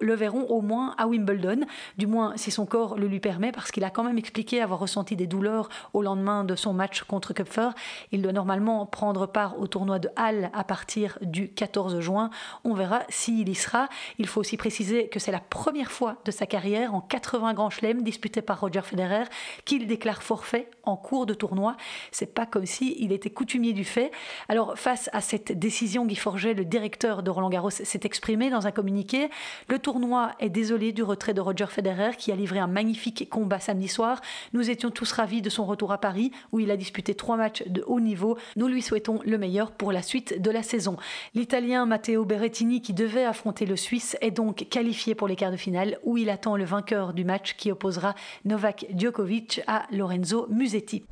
le 0.00 0.14
verront 0.14 0.44
au 0.44 0.60
moins 0.60 0.94
à 0.98 1.06
Wimbledon, 1.06 1.60
du 1.98 2.06
moins 2.06 2.36
si 2.36 2.50
son 2.50 2.66
corps 2.66 2.96
le 2.96 3.06
lui 3.06 3.20
permet, 3.20 3.52
parce 3.52 3.70
qu'il 3.70 3.84
a 3.84 3.90
quand 3.90 4.04
même 4.04 4.18
expliqué 4.18 4.60
avoir 4.60 4.78
ressenti 4.78 5.16
des 5.16 5.26
douleurs 5.26 5.68
au 5.92 6.02
lendemain 6.02 6.44
de 6.44 6.54
son 6.54 6.72
match 6.72 7.02
contre 7.02 7.32
Kupfer. 7.32 7.70
Il 8.12 8.22
doit 8.22 8.32
normalement 8.32 8.86
prendre 8.86 9.26
part 9.26 9.58
au 9.58 9.66
tournoi 9.66 9.98
de 9.98 10.08
Halle 10.16 10.50
à 10.52 10.64
partir 10.64 11.18
du 11.22 11.48
14 11.48 12.00
juin. 12.00 12.30
On 12.64 12.74
verra 12.74 13.02
s'il 13.08 13.48
y 13.48 13.54
sera. 13.54 13.88
Il 14.18 14.26
faut 14.26 14.40
aussi 14.40 14.56
préciser 14.56 15.08
que 15.08 15.18
c'est 15.18 15.32
la 15.32 15.40
première 15.40 15.90
fois 15.90 16.16
de 16.24 16.30
sa 16.30 16.46
carrière 16.46 16.94
en 16.94 17.00
80 17.00 17.54
grands 17.54 17.70
chelems 17.70 18.02
disputés 18.02 18.42
par 18.42 18.60
Roger 18.60 18.82
Federer 18.82 19.24
qu'il 19.64 19.86
déclare 19.86 20.22
forfait 20.22 20.70
en 20.84 20.96
cours 20.96 21.26
de 21.26 21.34
tournoi. 21.34 21.76
C'est 22.12 22.34
pas 22.34 22.46
comme 22.46 22.66
si 22.66 22.96
il 22.98 23.12
était 23.12 23.30
coutumier 23.30 23.72
du 23.72 23.84
fait. 23.84 24.10
Alors 24.48 24.78
face 24.78 25.10
à 25.12 25.20
cette 25.20 25.58
décision, 25.58 26.04
Guy 26.06 26.16
Forget, 26.16 26.54
le 26.54 26.64
directeur 26.64 27.22
de 27.22 27.30
Roland 27.30 27.50
Garros, 27.50 27.70
s'est 27.70 28.00
exprimé 28.04 28.50
dans 28.50 28.66
un 28.66 28.70
communiqué. 28.70 29.30
Le 29.68 29.78
tournoi 29.78 30.32
est 30.40 30.48
désolé 30.48 30.92
du 30.92 31.02
retrait 31.02 31.34
de 31.34 31.40
Roger 31.40 31.66
Federer 31.66 32.10
qui 32.16 32.32
a 32.32 32.36
livré 32.36 32.58
un 32.58 32.66
magnifique 32.66 33.28
combat 33.30 33.60
samedi 33.60 33.88
soir. 33.88 34.20
Nous 34.52 34.70
étions 34.70 34.90
tous 34.90 35.12
ravis 35.12 35.42
de 35.42 35.50
son 35.50 35.64
retour 35.64 35.92
à 35.92 35.98
Paris 35.98 36.32
où 36.52 36.60
il 36.60 36.70
a 36.70 36.76
disputé 36.76 37.14
trois 37.14 37.36
matchs 37.36 37.62
de 37.66 37.84
haut 37.86 38.00
niveau. 38.00 38.36
Nous 38.56 38.68
lui 38.68 38.82
souhaitons 38.82 39.20
le 39.24 39.38
meilleur 39.38 39.72
pour 39.72 39.92
la 39.92 40.02
suite 40.02 40.40
de 40.40 40.50
la 40.50 40.62
saison. 40.62 40.96
L'Italien 41.34 41.86
Matteo 41.86 42.24
Berrettini 42.24 42.80
qui 42.80 42.92
devait 42.92 43.24
affronter 43.24 43.66
le 43.66 43.76
Suisse 43.76 44.16
est 44.20 44.30
donc 44.30 44.66
qualifié 44.68 45.14
pour 45.14 45.28
les 45.28 45.36
quarts 45.36 45.52
de 45.52 45.56
finale 45.56 45.98
où 46.04 46.16
il 46.16 46.30
attend 46.30 46.56
le 46.56 46.64
vainqueur 46.64 47.12
du 47.12 47.24
match 47.24 47.54
qui 47.56 47.70
opposera 47.70 48.14
Novak 48.44 48.86
Djokovic 48.96 49.62
à 49.66 49.86
Lorenzo 49.90 50.46
Musetti. 50.50 51.04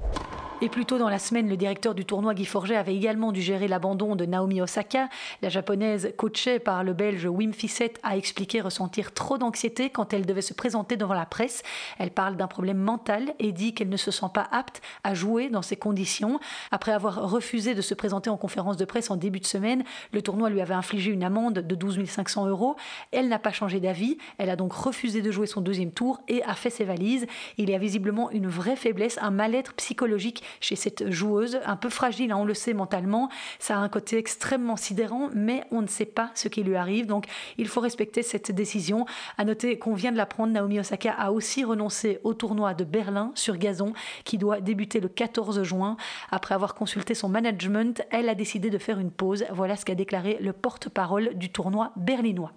Et 0.61 0.69
plus 0.69 0.87
tôt 0.87 0.99
dans 0.99 1.09
la 1.09 1.21
semaine, 1.21 1.49
le 1.49 1.57
directeur 1.57 1.95
du 1.95 2.05
tournoi 2.05 2.35
Guy 2.35 2.45
Forget 2.45 2.75
avait 2.75 2.97
également 2.97 3.31
dû 3.31 3.41
gérer 3.41 3.69
l'abandon 3.69 4.17
de 4.17 4.27
Naomi 4.27 4.61
Osaka. 4.61 5.09
La 5.41 5.51
japonaise, 5.51 6.13
coachée 6.17 6.59
par 6.59 6.83
le 6.83 6.95
belge 6.95 7.27
Wim 7.27 7.53
Fissette, 7.53 8.01
a 8.03 8.17
expliqué 8.17 8.61
ressentir 8.61 9.15
trop 9.15 9.39
d'anxiété 9.39 9.89
quand 9.89 10.13
elle 10.13 10.27
devait 10.27 10.43
se 10.43 10.55
présenter 10.55 10.97
devant 10.97 11.15
la 11.15 11.27
presse. 11.27 11.63
Elle 12.01 12.11
parle 12.11 12.37
d'un 12.37 12.49
problème 12.49 12.79
mental 12.79 13.35
et 13.39 13.53
dit 13.53 13.73
qu'elle 13.73 13.89
ne 13.89 13.97
se 13.97 14.11
sent 14.11 14.27
pas 14.35 14.49
apte 14.51 14.83
à 15.05 15.15
jouer 15.15 15.49
dans 15.49 15.63
ces 15.63 15.77
conditions. 15.77 16.41
Après 16.73 16.91
avoir 16.91 17.31
refusé 17.31 17.77
de 17.77 17.81
se 17.81 17.95
présenter 17.95 18.29
en 18.29 18.37
conférence 18.37 18.77
de 18.77 18.85
presse 18.85 19.13
en 19.13 19.17
début 19.17 19.39
de 19.39 19.47
semaine, 19.47 19.85
le 20.13 20.23
tournoi 20.23 20.51
lui 20.51 20.61
avait 20.61 20.75
infligé 20.75 21.13
une 21.13 21.23
amende 21.23 21.61
de 21.61 21.75
12 21.77 22.05
500 22.05 22.49
euros. 22.49 22.75
Elle 23.13 23.29
n'a 23.29 23.39
pas 23.39 23.53
changé 23.53 23.79
d'avis. 23.79 24.19
Elle 24.39 24.51
a 24.51 24.57
donc 24.57 24.73
refusé 24.73 25.23
de 25.23 25.31
jouer 25.31 25.47
son 25.47 25.61
deuxième 25.61 25.93
tour 25.93 26.21
et 26.27 26.43
a 26.43 26.55
fait 26.55 26.71
ses 26.71 26.85
valises. 26.85 27.29
Il 27.59 27.71
y 27.71 27.77
a 27.77 27.79
visiblement 27.79 28.29
une 28.33 28.49
vraie 28.49 28.75
faiblesse, 28.75 29.21
un 29.23 29.31
mal-être 29.31 29.75
psychologique 29.75 30.43
chez 30.61 30.77
cette 30.77 31.11
joueuse, 31.11 31.59
un 31.65 31.77
peu 31.77 31.89
fragile, 31.89 32.33
hein, 32.33 32.37
on 32.39 32.45
le 32.45 32.55
sait 32.55 32.75
mentalement. 32.75 33.29
Ça 33.59 33.77
a 33.77 33.79
un 33.79 33.89
côté 33.89 34.19
extrêmement 34.19 34.77
sidérant, 34.77 35.31
mais 35.35 35.65
on 35.71 35.83
ne 35.83 35.87
sait 35.87 36.05
pas 36.05 36.31
ce 36.35 36.49
qui 36.49 36.63
lui 36.63 36.77
arrive. 36.77 37.07
Donc 37.07 37.27
il 37.57 37.69
faut 37.69 37.81
respecter 37.81 38.23
cette 38.23 38.53
décision. 38.53 39.07
À 39.37 39.45
noter 39.45 39.79
qu'on 39.79 39.95
vient 39.95 40.13
de 40.13 40.17
l'apprendre, 40.17 40.53
Naomi 40.53 40.81
Osaka 40.81 41.13
a 41.13 41.31
aussi 41.33 41.65
renoncé 41.65 42.21
au 42.25 42.35
tournoi 42.35 42.75
de 42.75 42.85
Berlin 42.85 43.33
sur 43.35 43.57
gazon 43.57 43.93
qui 44.25 44.39
doit 44.39 44.61
débuter 44.61 45.01
le 45.01 45.09
14 45.09 45.63
juin. 45.63 45.97
Après 46.31 46.55
avoir 46.55 46.75
consulté 46.75 47.15
son 47.15 47.29
management, 47.29 48.03
elle 48.11 48.29
a 48.29 48.35
décidé 48.35 48.71
de 48.71 48.79
faire 48.79 48.99
une 48.99 49.11
pause. 49.11 49.45
Voilà 49.51 49.77
ce 49.77 49.85
qu'a 49.85 49.95
déclaré 49.95 50.39
le 50.41 50.53
porte-parole 50.53 51.35
du 51.35 51.51
tournoi 51.51 51.93
berlinois. 51.97 52.53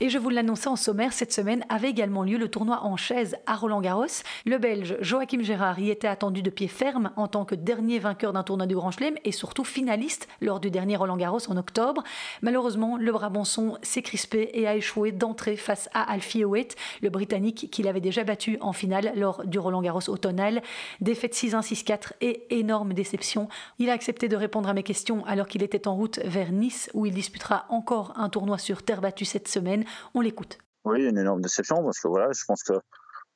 Et 0.00 0.10
je 0.10 0.18
vous 0.18 0.28
l'annonçais 0.28 0.68
en 0.68 0.74
sommaire, 0.74 1.12
cette 1.12 1.32
semaine 1.32 1.64
avait 1.68 1.88
également 1.88 2.24
lieu 2.24 2.36
le 2.36 2.48
tournoi 2.48 2.82
en 2.82 2.96
chaise 2.96 3.36
à 3.46 3.54
Roland-Garros. 3.54 4.24
Le 4.44 4.58
Belge 4.58 4.96
Joachim 5.00 5.40
Gérard 5.42 5.78
y 5.78 5.88
était 5.88 6.08
attendu 6.08 6.42
de 6.42 6.50
pied 6.50 6.66
ferme 6.66 7.12
en 7.14 7.28
tant 7.28 7.44
que 7.44 7.54
dernier 7.54 8.00
vainqueur 8.00 8.32
d'un 8.32 8.42
tournoi 8.42 8.66
du 8.66 8.74
Grand 8.74 8.90
Chelem 8.90 9.14
et 9.24 9.30
surtout 9.30 9.62
finaliste 9.62 10.26
lors 10.40 10.58
du 10.58 10.72
dernier 10.72 10.96
Roland-Garros 10.96 11.48
en 11.48 11.56
octobre. 11.56 12.02
Malheureusement, 12.42 12.96
le 12.96 13.12
Brabançon 13.12 13.78
s'est 13.82 14.02
crispé 14.02 14.50
et 14.54 14.66
a 14.66 14.74
échoué 14.74 15.12
d'entrée 15.12 15.56
face 15.56 15.88
à 15.94 16.02
Alfie 16.10 16.40
Hewitt, 16.40 16.74
le 17.00 17.08
Britannique 17.08 17.68
qu'il 17.70 17.86
avait 17.86 18.00
déjà 18.00 18.24
battu 18.24 18.58
en 18.60 18.72
finale 18.72 19.12
lors 19.14 19.46
du 19.46 19.60
Roland-Garros 19.60 20.10
automnal. 20.10 20.60
Défaite 21.02 21.34
6-1, 21.34 21.62
6-4 21.62 22.12
et 22.20 22.58
énorme 22.58 22.94
déception. 22.94 23.48
Il 23.78 23.90
a 23.90 23.92
accepté 23.92 24.26
de 24.26 24.34
répondre 24.34 24.68
à 24.68 24.74
mes 24.74 24.82
questions 24.82 25.24
alors 25.24 25.46
qu'il 25.46 25.62
était 25.62 25.86
en 25.86 25.94
route 25.94 26.18
vers 26.24 26.50
Nice 26.50 26.90
où 26.94 27.06
il 27.06 27.14
disputera 27.14 27.64
encore 27.68 28.12
un 28.16 28.28
tournoi 28.28 28.58
sur 28.58 28.82
terre 28.82 29.00
battue 29.00 29.24
cette 29.24 29.46
semaine. 29.46 29.83
On 30.14 30.20
l'écoute. 30.20 30.58
Oui, 30.84 31.04
une 31.04 31.18
énorme 31.18 31.40
déception 31.40 31.82
parce 31.82 31.98
que 31.98 32.08
voilà, 32.08 32.28
je 32.32 32.44
pense 32.44 32.62
qu'il 32.62 32.78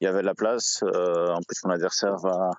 y 0.03 0.07
avait 0.07 0.21
de 0.21 0.27
la 0.27 0.35
place. 0.35 0.83
Euh, 0.83 1.33
en 1.33 1.41
plus, 1.41 1.65
mon 1.65 1.71
adversaire 1.71 2.17
va 2.17 2.51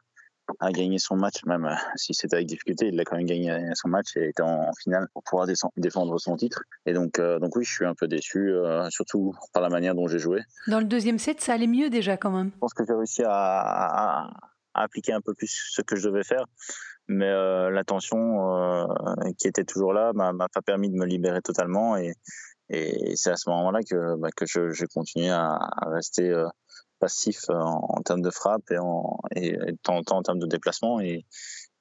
a 0.60 0.72
gagné 0.72 0.98
son 0.98 1.16
match, 1.16 1.46
même 1.46 1.66
euh, 1.66 1.76
si 1.96 2.16
c'était 2.16 2.38
avec 2.38 2.48
difficulté, 2.48 2.88
il 2.88 3.00
a 3.00 3.04
quand 3.06 3.16
même 3.16 3.28
gagné 3.28 3.56
son 3.76 3.88
match 3.88 4.18
et 4.18 4.30
était 4.30 4.42
en, 4.42 4.72
finale 4.82 5.08
pour 5.14 5.22
pouvoir 5.22 5.48
défendre 5.78 6.20
son 6.20 6.36
titre. 6.38 6.64
Et 6.88 6.94
donc, 6.94 7.20
euh, 7.20 7.38
donc 7.38 7.56
oui, 7.56 7.64
je 7.64 7.72
suis 7.72 7.86
un 7.86 7.94
peu 7.94 8.08
déçu, 8.08 8.52
surtout 8.90 9.36
par 9.54 9.62
la 9.62 9.70
manière 9.70 9.94
dont 9.94 10.08
j'ai 10.08 10.18
joué. 10.18 10.42
Dans 10.66 10.80
le 10.80 10.86
deuxième 10.86 11.20
set, 11.20 11.40
ça 11.40 11.54
allait 11.54 11.68
mieux 11.68 11.92
déjà 11.92 12.18
quand 12.18 12.32
même. 12.32 12.50
Je 12.56 12.58
pense 12.58 12.74
que 12.74 12.84
j'ai 12.84 12.96
réussi 12.96 13.22
à, 13.24 13.30
à, 13.30 14.32
appliquer 14.74 15.14
un 15.14 15.22
peu 15.22 15.36
plus 15.36 15.52
ce 15.72 15.84
que 15.84 15.96
je 15.96 16.08
devais 16.08 16.24
faire, 16.24 16.46
mais 17.08 17.30
la 17.30 17.84
tension 17.84 18.88
qui 19.38 19.48
était 19.48 19.66
toujours 19.66 19.94
là 19.94 20.14
m'a 20.14 20.34
pas 20.34 20.64
permis 20.64 20.90
de 20.90 20.96
me 20.96 21.06
libérer 21.06 21.44
totalement 21.44 21.96
et, 21.96 22.16
et 22.70 23.16
c'est 23.16 23.32
à 23.32 23.36
ce 23.36 23.50
moment-là 23.50 23.80
que, 23.82 24.16
bah, 24.18 24.30
que 24.36 24.46
je, 24.46 24.72
j'ai 24.72 24.86
continué 24.86 25.30
à, 25.30 25.58
rester 25.88 26.30
euh, 26.30 26.48
passif 27.00 27.50
euh, 27.50 27.56
en, 27.56 28.02
termes 28.04 28.22
de 28.22 28.30
frappe 28.30 28.70
et, 28.72 28.78
en, 28.78 29.18
et, 29.36 29.54
de 29.54 29.78
temps 29.82 29.98
en 29.98 30.04
temps 30.04 30.18
en 30.18 30.24
termes 30.24 30.40
de 30.40 30.48
déplacement. 30.48 31.00
Et, 31.00 31.26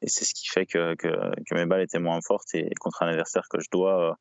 c'est 0.07 0.25
ce 0.25 0.33
qui 0.33 0.49
fait 0.49 0.65
que, 0.65 0.95
que, 0.95 1.55
mes 1.55 1.67
balles 1.67 1.83
étaient 1.83 1.99
moins 1.99 2.21
fortes 2.25 2.55
et 2.55 2.71
contre 2.79 3.03
un 3.03 3.09
adversaire 3.09 3.43
que 3.51 3.59
je 3.59 3.67
dois, 3.73 4.17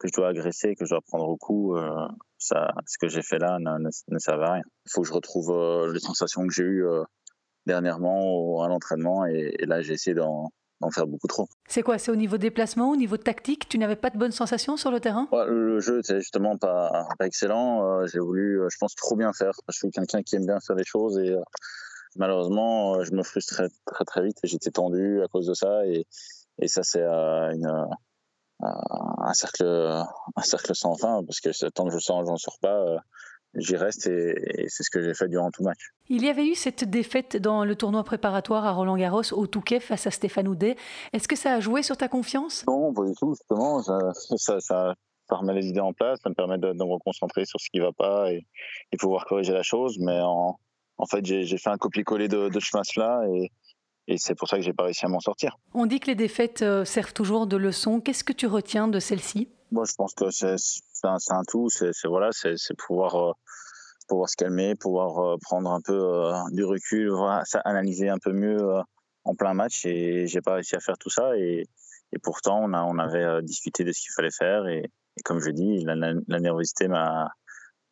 que 0.00 0.08
je 0.08 0.12
dois 0.12 0.28
agresser, 0.28 0.74
que 0.74 0.84
je 0.84 0.90
dois 0.90 1.02
prendre 1.02 1.28
au 1.28 1.36
coup, 1.36 1.76
euh, 1.76 2.08
ça, 2.36 2.72
ce 2.86 2.98
que 2.98 3.06
j'ai 3.06 3.22
fait 3.22 3.38
là 3.38 3.58
ne, 3.60 3.78
ne, 3.78 3.90
ne 4.08 4.18
servait 4.18 4.46
à 4.46 4.52
rien. 4.54 4.62
Il 4.86 4.90
faut 4.90 5.02
que 5.02 5.08
je 5.08 5.12
retrouve 5.12 5.54
les 5.92 6.00
sensations 6.00 6.44
que 6.48 6.52
j'ai 6.52 6.64
eues 6.64 6.84
dernièrement 7.64 8.60
à 8.60 8.66
l'entraînement 8.66 9.24
et, 9.24 9.54
et 9.56 9.66
là 9.66 9.82
j'ai 9.82 9.92
essayé 9.92 10.14
d'en 10.14 10.50
d'en 10.80 10.90
faire 10.90 11.06
beaucoup 11.06 11.26
trop. 11.26 11.48
C'est 11.68 11.82
quoi 11.82 11.98
C'est 11.98 12.10
au 12.10 12.16
niveau 12.16 12.38
déplacement, 12.38 12.90
au 12.90 12.96
niveau 12.96 13.16
tactique 13.16 13.68
Tu 13.68 13.78
n'avais 13.78 13.96
pas 13.96 14.10
de 14.10 14.18
bonnes 14.18 14.32
sensations 14.32 14.76
sur 14.76 14.90
le 14.90 15.00
terrain? 15.00 15.28
Le 15.32 15.80
jeu 15.80 16.00
était 16.00 16.20
justement 16.20 16.56
pas, 16.56 17.06
pas 17.18 17.26
excellent. 17.26 17.84
Euh, 17.84 18.06
j'ai 18.06 18.18
voulu, 18.18 18.60
euh, 18.60 18.68
je 18.70 18.76
pense, 18.78 18.94
trop 18.94 19.16
bien 19.16 19.32
faire. 19.32 19.52
Je 19.68 19.78
suis 19.78 19.90
quelqu'un 19.90 20.22
qui 20.22 20.36
aime 20.36 20.46
bien 20.46 20.58
faire 20.60 20.76
les 20.76 20.84
choses 20.84 21.18
et 21.18 21.30
euh, 21.30 21.40
malheureusement, 22.16 23.02
je 23.04 23.12
me 23.12 23.22
frustrais 23.22 23.68
très 23.86 24.04
très 24.04 24.22
vite 24.24 24.38
et 24.42 24.46
j'étais 24.46 24.70
tendu 24.70 25.22
à 25.22 25.28
cause 25.28 25.46
de 25.46 25.54
ça. 25.54 25.86
Et, 25.86 26.06
et 26.58 26.68
ça, 26.68 26.82
c'est 26.82 27.04
une, 27.04 27.88
un, 28.60 29.32
cercle, 29.34 29.64
un 29.64 30.42
cercle 30.42 30.74
sans 30.74 30.94
fin 30.94 31.22
parce 31.24 31.40
que 31.40 31.68
tant 31.68 31.84
que 31.84 31.92
je 31.92 31.98
sens, 31.98 32.26
j'en 32.26 32.36
sors 32.36 32.58
pas 32.60 32.96
j'y 33.54 33.76
reste 33.76 34.06
et, 34.06 34.66
c'est 34.68 34.82
ce 34.82 34.90
que 34.90 35.02
j'ai 35.02 35.14
fait 35.14 35.28
durant 35.28 35.50
tout 35.50 35.62
le 35.62 35.68
match. 35.68 35.90
Il 36.08 36.24
y 36.24 36.28
avait 36.28 36.46
eu 36.46 36.54
cette 36.54 36.84
défaite 36.84 37.36
dans 37.36 37.64
le 37.64 37.74
tournoi 37.74 38.04
préparatoire 38.04 38.64
à 38.66 38.72
Roland 38.72 38.96
Garros 38.96 39.32
au 39.32 39.46
Touquet 39.46 39.80
face 39.80 40.06
à 40.06 40.10
Stéphane 40.10 40.48
Houdet. 40.48 40.76
Est-ce 41.12 41.28
que 41.28 41.36
ça 41.36 41.54
a 41.54 41.60
joué 41.60 41.82
sur 41.82 41.96
ta 41.96 42.08
confiance? 42.08 42.64
Non, 42.66 42.92
pas 42.92 43.04
du 43.04 43.14
tout, 43.14 43.34
justement. 43.34 43.82
Ça, 43.82 44.60
ça, 44.60 44.94
remet 45.30 45.54
les 45.54 45.66
idées 45.66 45.80
en 45.80 45.92
place, 45.92 46.18
ça 46.22 46.28
me 46.28 46.34
permet 46.34 46.58
de, 46.58 46.72
me 46.72 46.82
reconcentrer 46.82 47.44
sur 47.44 47.60
ce 47.60 47.70
qui 47.70 47.78
ne 47.78 47.84
va 47.84 47.92
pas 47.92 48.32
et, 48.32 48.44
pouvoir 48.98 49.26
corriger 49.26 49.52
la 49.52 49.62
chose. 49.62 49.96
Mais 50.00 50.20
en, 50.20 50.58
en 50.98 51.06
fait, 51.06 51.24
j'ai 51.24 51.58
fait 51.58 51.70
un 51.70 51.78
copier-coller 51.78 52.28
de, 52.28 52.48
de 52.48 52.60
ce 52.60 52.76
match-là 52.76 53.24
et, 53.32 53.52
et 54.10 54.18
c'est 54.18 54.34
pour 54.34 54.48
ça 54.48 54.56
que 54.56 54.62
j'ai 54.62 54.72
pas 54.72 54.84
réussi 54.84 55.06
à 55.06 55.08
m'en 55.08 55.20
sortir. 55.20 55.56
On 55.72 55.86
dit 55.86 56.00
que 56.00 56.08
les 56.08 56.16
défaites 56.16 56.62
euh, 56.62 56.84
servent 56.84 57.12
toujours 57.12 57.46
de 57.46 57.56
leçon. 57.56 58.00
Qu'est-ce 58.00 58.24
que 58.24 58.32
tu 58.32 58.46
retiens 58.48 58.88
de 58.88 58.98
celle-ci? 58.98 59.48
Moi, 59.70 59.84
je 59.84 59.94
pense 59.94 60.14
que 60.14 60.30
c'est 60.30 60.56
un, 61.04 61.42
tout. 61.48 61.68
C'est 61.68 61.92
voilà, 62.06 62.30
pouvoir 62.78 63.14
euh, 63.16 63.32
pouvoir 64.08 64.28
se 64.28 64.36
calmer, 64.36 64.74
pouvoir 64.74 65.18
euh, 65.18 65.36
prendre 65.40 65.70
un 65.70 65.80
peu 65.80 66.32
du 66.52 66.64
recul, 66.64 67.12
analyser 67.64 68.08
un 68.08 68.18
peu 68.18 68.32
mieux 68.32 68.60
en 69.24 69.34
plein 69.34 69.54
match. 69.54 69.84
Et 69.86 70.26
j'ai 70.26 70.40
pas 70.40 70.54
réussi 70.54 70.76
à 70.76 70.80
faire 70.80 70.98
tout 70.98 71.10
ça. 71.10 71.36
Et, 71.36 71.64
et 72.12 72.18
pourtant, 72.22 72.60
on 72.62 72.72
a 72.72 72.82
on 72.82 72.98
avait 72.98 73.42
discuté 73.42 73.84
de 73.84 73.92
ce 73.92 74.00
qu'il 74.00 74.12
fallait 74.14 74.30
faire. 74.36 74.66
Et, 74.66 74.84
et, 75.16 75.22
comme 75.24 75.40
je 75.40 75.50
dis, 75.50 75.84
la, 75.84 75.94
la 75.94 76.40
nervosité 76.40 76.88
m'a 76.88 77.30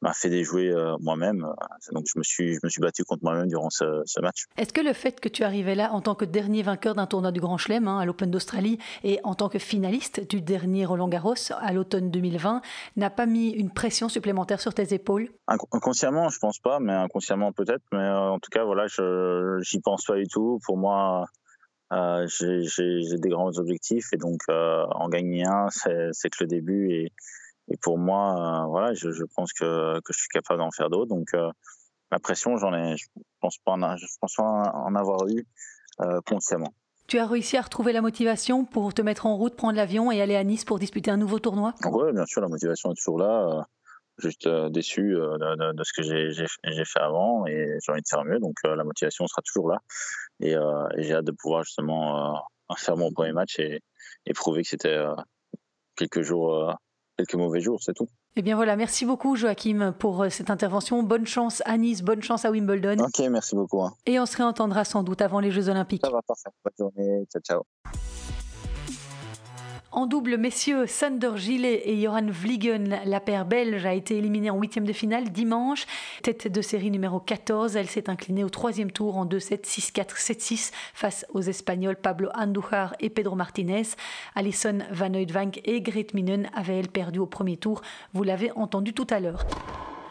m'a 0.01 0.13
fait 0.13 0.31
déjouer 0.31 0.71
euh, 0.71 0.97
moi-même. 1.01 1.47
Donc 1.93 2.07
je 2.13 2.19
me 2.19 2.23
suis 2.23 2.55
je 2.55 2.61
me 2.63 2.69
suis 2.69 2.81
battu 2.81 3.05
contre 3.05 3.25
moi-même 3.25 3.49
durant 3.49 3.71
ce, 3.71 4.03
ce 4.05 4.21
match. 4.21 4.45
Est-ce 4.57 4.73
que 4.73 4.81
le 4.81 4.93
fait 4.93 5.21
que 5.21 5.29
tu 5.29 5.43
arrivais 5.43 5.75
là 5.75 5.93
en 5.93 6.01
tant 6.01 6.15
que 6.15 6.25
dernier 6.25 6.63
vainqueur 6.63 6.95
d'un 6.95 7.07
tournoi 7.07 7.33
du 7.33 7.41
Grand 7.41 7.59
Chelem 7.59 7.89
hein, 7.89 7.99
à 7.99 8.05
l'Open 8.05 8.31
d'Australie 8.31 8.79
et 9.03 9.19
en 9.25 9.35
tant 9.35 9.49
que 9.49 9.59
finaliste 9.59 10.29
du 10.29 10.41
dernier 10.41 10.85
Roland 10.85 11.09
Garros 11.09 11.35
à 11.61 11.73
l'automne 11.73 12.11
2020 12.11 12.63
n'a 12.97 13.11
pas 13.11 13.27
mis 13.27 13.51
une 13.51 13.71
pression 13.71 14.09
supplémentaire 14.09 14.61
sur 14.61 14.75
tes 14.75 14.95
épaules? 14.95 15.29
Inconsciemment, 15.47 16.29
je 16.29 16.39
pense 16.39 16.59
pas, 16.59 16.79
mais 16.81 16.93
inconsciemment 16.93 17.53
peut-être. 17.53 17.83
Mais 17.93 17.99
euh, 17.99 18.31
en 18.31 18.39
tout 18.39 18.51
cas, 18.51 18.65
voilà, 18.65 18.87
je 18.87 19.59
j'y 19.63 19.81
pense 19.81 20.05
pas 20.05 20.17
du 20.17 20.27
tout. 20.27 20.59
Pour 20.65 20.77
moi. 20.77 21.27
Euh, 21.91 22.27
j'ai 22.29 23.17
des 23.17 23.31
grands 23.31 23.57
objectifs 23.57 24.13
et 24.13 24.19
donc 24.19 24.43
euh, 24.51 24.85
en 24.91 25.09
gagner 25.09 25.47
un, 25.47 25.69
c'est 25.71 26.29
que 26.29 26.45
le 26.45 26.47
début 26.47 26.91
et, 26.93 27.13
et 27.71 27.77
pour 27.77 27.99
moi, 27.99 28.65
euh, 28.65 28.67
voilà, 28.67 28.95
je, 28.95 29.11
je, 29.11 29.25
pense 29.25 29.53
que, 29.53 30.01
que 30.01 30.13
je 30.13 30.19
suis 30.19 30.29
capable 30.29 30.61
d'en 30.61 30.71
faire 30.71 30.91
d'autres. 30.91 31.09
Donc, 31.09 31.29
euh, 31.35 31.51
la 32.11 32.19
pression, 32.19 32.57
j'en 32.57 32.73
ai, 32.73 32.97
je 32.97 33.07
pense 33.41 33.59
pas 33.59 33.73
en, 33.73 33.97
je 33.97 34.07
pense 34.21 34.35
pas 34.35 34.43
en 34.43 34.95
avoir 34.95 35.27
eu 35.29 35.47
euh, 36.01 36.21
consciemment. 36.27 36.73
Tu 37.07 37.19
as 37.19 37.27
réussi 37.27 37.57
à 37.57 37.63
retrouver 37.63 37.93
la 37.93 38.03
motivation 38.03 38.65
pour 38.65 38.93
te 38.95 39.03
mettre 39.03 39.27
en 39.27 39.37
route, 39.37 39.57
prendre 39.57 39.77
l'avion 39.77 40.11
et 40.11 40.21
aller 40.21 40.37
à 40.37 40.45
Nice 40.45 40.65
pour 40.65 40.79
disputer 40.79 41.11
un 41.11 41.17
nouveau 41.17 41.39
tournoi? 41.39 41.75
Oui, 41.85 42.13
bien 42.13 42.27
sûr, 42.27 42.43
la 42.43 42.49
motivation 42.49 42.93
est 42.93 42.97
toujours 42.97 43.19
là. 43.19 43.67
juste 44.19 44.47
déçu 44.71 45.15
de, 45.15 45.73
de, 45.73 45.85
ce 45.85 45.93
que 45.95 46.03
j'ai 46.03 46.85
fait 46.85 47.01
avant 47.01 47.47
et 47.47 47.79
j'ai 47.83 47.93
envie 47.93 48.03
de 48.03 48.09
faire 48.09 48.25
mieux. 48.25 48.39
Donc 48.39 48.57
la 48.63 48.85
motivation 48.85 49.27
sera 49.27 49.41
toujours 49.41 49.71
là. 49.71 49.79
Et, 50.41 50.53
et 50.53 51.03
j'ai 51.03 51.15
hâte 51.15 51.25
de 51.25 51.33
pouvoir 51.33 51.65
justement 51.65 52.43
faire 52.77 52.99
mon 52.99 53.11
premier 53.11 53.33
match 53.33 53.59
et, 53.59 53.81
et 54.27 54.35
prouver 54.35 54.63
que 54.63 54.69
c'était 54.69 55.03
quelques 55.97 56.21
jours 56.21 56.77
quelques 57.19 57.35
mauvais 57.35 57.61
jours, 57.61 57.83
c'est 57.83 57.95
tout. 57.95 58.09
Eh 58.37 58.43
bien 58.43 58.57
voilà, 58.57 58.77
merci 58.77 59.05
beaucoup 59.05 59.37
Joachim 59.37 59.93
pour 59.99 60.23
euh, 60.23 60.29
cette 60.31 60.51
intervention. 60.51 61.03
Bonne 61.03 61.27
chance 61.27 61.63
à 61.67 61.77
Nice, 61.77 62.03
bonne 62.03 62.23
chance 62.23 62.45
à 62.45 62.51
Wimbledon. 62.51 63.05
Ok, 63.05 63.19
merci 63.31 63.55
beaucoup. 63.55 63.83
Hein. 63.83 63.93
Et 64.07 64.19
on 64.21 64.27
se 64.27 64.37
réentendra 64.37 64.85
sans 64.85 65.03
doute 65.03 65.21
avant 65.21 65.41
les 65.41 65.51
Jeux 65.51 65.69
Olympiques. 65.69 66.03
Ça 66.05 66.11
va, 66.11 66.23
parfait. 66.23 66.51
Bonne 66.65 66.93
journée. 66.97 67.27
Ciao, 67.31 67.43
ciao. 67.43 68.38
En 69.91 70.05
double, 70.05 70.37
messieurs, 70.37 70.87
Sander 70.87 71.31
Gillet 71.37 71.89
et 71.89 72.03
Joran 72.03 72.27
Vliegen, 72.27 73.01
la 73.07 73.21
paire 73.21 73.47
belge, 73.47 73.87
a 73.87 73.95
été 73.95 74.19
éliminée 74.19 74.51
en 74.51 74.59
huitième 74.59 74.85
de 74.85 74.93
finale 74.93 75.31
dimanche. 75.31 75.87
Tête 76.23 76.53
de 76.53 76.61
série 76.61 76.91
numéro 76.91 77.21
14, 77.21 77.75
elle 77.75 77.89
s'est 77.89 78.11
inclinée 78.11 78.45
au 78.45 78.51
troisième 78.51 78.93
tour 78.93 79.17
en 79.17 79.25
2-7, 79.25 79.65
6-4, 79.65 80.19
7-6 80.19 80.73
face 80.93 81.25
aux 81.33 81.41
Espagnols 81.41 81.97
Pablo 81.97 82.29
Andujar 82.35 82.95
et 83.01 83.09
Pedro 83.09 83.35
Martinez. 83.35 83.85
Alison 84.35 84.81
Van 84.93 85.15
Oudvank 85.15 85.63
et 85.65 85.81
Gret 85.81 86.09
Minen 86.13 86.51
avaient, 86.55 86.79
elles, 86.79 86.89
perdu 86.89 87.19
au 87.19 87.27
premier 87.27 87.57
tour. 87.57 87.81
Vous 88.13 88.25
l'avez 88.25 88.53
entendu 88.53 88.93
tout 88.93 89.07
à 89.09 89.21
l'heure. 89.21 89.47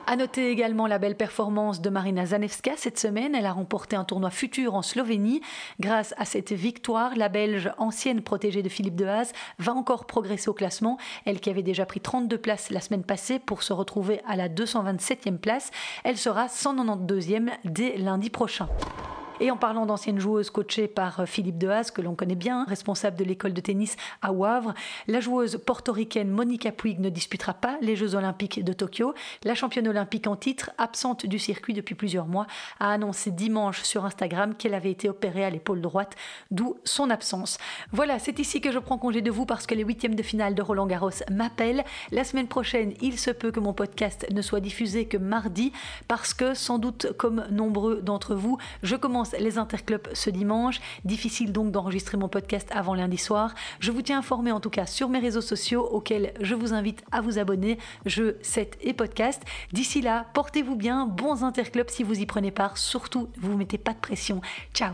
À 0.09 0.15
noter 0.15 0.49
également 0.49 0.87
la 0.87 0.99
belle 0.99 1.17
performance 1.17 1.81
de 1.81 1.89
Marina 1.89 2.27
Zanevska 2.27 2.77
cette 2.77 2.97
semaine. 2.97 3.35
Elle 3.35 3.45
a 3.45 3.51
remporté 3.51 3.97
un 3.97 4.05
tournoi 4.05 4.29
futur 4.29 4.73
en 4.73 4.81
Slovénie. 4.81 5.41
Grâce 5.81 6.13
à 6.15 6.23
cette 6.23 6.53
victoire, 6.53 7.13
la 7.17 7.27
Belge, 7.27 7.69
ancienne 7.77 8.21
protégée 8.21 8.63
de 8.63 8.69
Philippe 8.69 8.95
Dehaze, 8.95 9.33
va 9.59 9.73
encore 9.73 10.05
progresser 10.05 10.47
au 10.47 10.53
classement. 10.53 10.97
Elle 11.25 11.41
qui 11.41 11.49
avait 11.49 11.61
déjà 11.61 11.85
pris 11.85 11.99
32 11.99 12.37
places 12.37 12.69
la 12.69 12.79
semaine 12.79 13.03
passée 13.03 13.37
pour 13.37 13.63
se 13.63 13.73
retrouver 13.73 14.21
à 14.25 14.37
la 14.37 14.47
227e 14.47 15.39
place. 15.39 15.71
Elle 16.05 16.17
sera 16.17 16.47
192e 16.47 17.49
dès 17.65 17.97
lundi 17.97 18.29
prochain. 18.29 18.69
Et 19.39 19.51
en 19.51 19.57
parlant 19.57 19.85
d'anciennes 19.85 20.19
joueuses 20.19 20.49
coachées 20.49 20.87
par 20.87 21.19
euh, 21.19 21.25
Philippe 21.25 21.59
Dehaze, 21.59 21.91
que 21.91 22.01
l'on 22.01 22.15
connaît 22.15 22.35
bien, 22.35 22.65
responsable 22.65 23.17
de 23.17 23.23
l'école 23.23 23.53
de 23.53 23.61
tennis 23.61 23.95
à 24.21 24.31
Wavre, 24.31 24.73
la 25.07 25.19
joueuse 25.19 25.57
portoricaine 25.63 26.29
Monica 26.29 26.71
Puig 26.71 26.99
ne 26.99 27.09
disputera 27.09 27.53
pas 27.53 27.77
les 27.81 27.95
Jeux 27.95 28.15
olympiques 28.15 28.63
de 28.63 28.73
Tokyo. 28.73 29.13
La 29.43 29.53
championne 29.53 29.87
olympique 29.87 30.25
en 30.25 30.35
titre, 30.35 30.71
absente 30.79 31.27
du 31.27 31.37
circuit 31.37 31.73
depuis 31.73 31.93
plusieurs 31.93 32.25
mois, 32.25 32.47
a 32.79 32.91
annoncé 32.91 33.29
dimanche 33.29 33.83
sur 33.83 34.05
Instagram 34.05 34.55
qu'elle 34.55 34.73
avait 34.73 34.91
été 34.91 35.07
opérée 35.07 35.45
à 35.45 35.51
l'épaule 35.51 35.81
droite, 35.81 36.15
d'où 36.49 36.77
son 36.83 37.11
absence. 37.11 37.59
Voilà, 37.91 38.17
c'est 38.17 38.39
ici 38.39 38.59
que 38.59 38.71
je 38.71 38.79
prends 38.79 38.97
congé 38.97 39.21
de 39.21 39.29
vous 39.29 39.45
parce 39.45 39.67
que 39.67 39.75
les 39.75 39.83
huitièmes 39.83 40.15
de 40.15 40.23
finale 40.23 40.55
de 40.55 40.63
Roland 40.63 40.87
Garros 40.87 41.11
m'appellent. 41.29 41.83
La 42.11 42.23
semaine 42.23 42.47
prochaine, 42.47 42.93
il 43.01 43.19
se 43.19 43.29
peut 43.29 43.51
que 43.51 43.59
mon 43.59 43.73
podcast 43.73 44.25
ne 44.31 44.41
soit 44.41 44.61
diffusé 44.61 45.05
que 45.05 45.17
mardi 45.17 45.71
parce 46.07 46.33
que, 46.33 46.55
sans 46.55 46.79
doute 46.79 47.13
comme 47.17 47.45
nombreux 47.51 48.01
d'entre 48.01 48.33
vous, 48.33 48.57
je 48.81 48.95
commence 48.95 49.26
les 49.39 49.57
interclubs 49.57 50.07
ce 50.13 50.29
dimanche. 50.29 50.79
Difficile 51.05 51.51
donc 51.51 51.71
d'enregistrer 51.71 52.17
mon 52.17 52.29
podcast 52.29 52.67
avant 52.71 52.93
lundi 52.93 53.17
soir. 53.17 53.53
Je 53.79 53.91
vous 53.91 54.01
tiens 54.01 54.19
informé 54.19 54.51
en 54.51 54.59
tout 54.59 54.69
cas 54.69 54.85
sur 54.85 55.09
mes 55.09 55.19
réseaux 55.19 55.41
sociaux 55.41 55.87
auxquels 55.91 56.33
je 56.41 56.55
vous 56.55 56.73
invite 56.73 57.03
à 57.11 57.21
vous 57.21 57.39
abonner, 57.39 57.77
jeux, 58.05 58.37
set 58.41 58.77
et 58.81 58.93
podcast. 58.93 59.43
D'ici 59.71 60.01
là, 60.01 60.27
portez-vous 60.33 60.75
bien, 60.75 61.05
bons 61.05 61.43
interclubs 61.43 61.89
si 61.89 62.03
vous 62.03 62.19
y 62.19 62.25
prenez 62.25 62.51
part. 62.51 62.77
Surtout, 62.77 63.29
ne 63.37 63.47
vous 63.47 63.57
mettez 63.57 63.77
pas 63.77 63.93
de 63.93 63.99
pression. 63.99 64.41
Ciao 64.73 64.93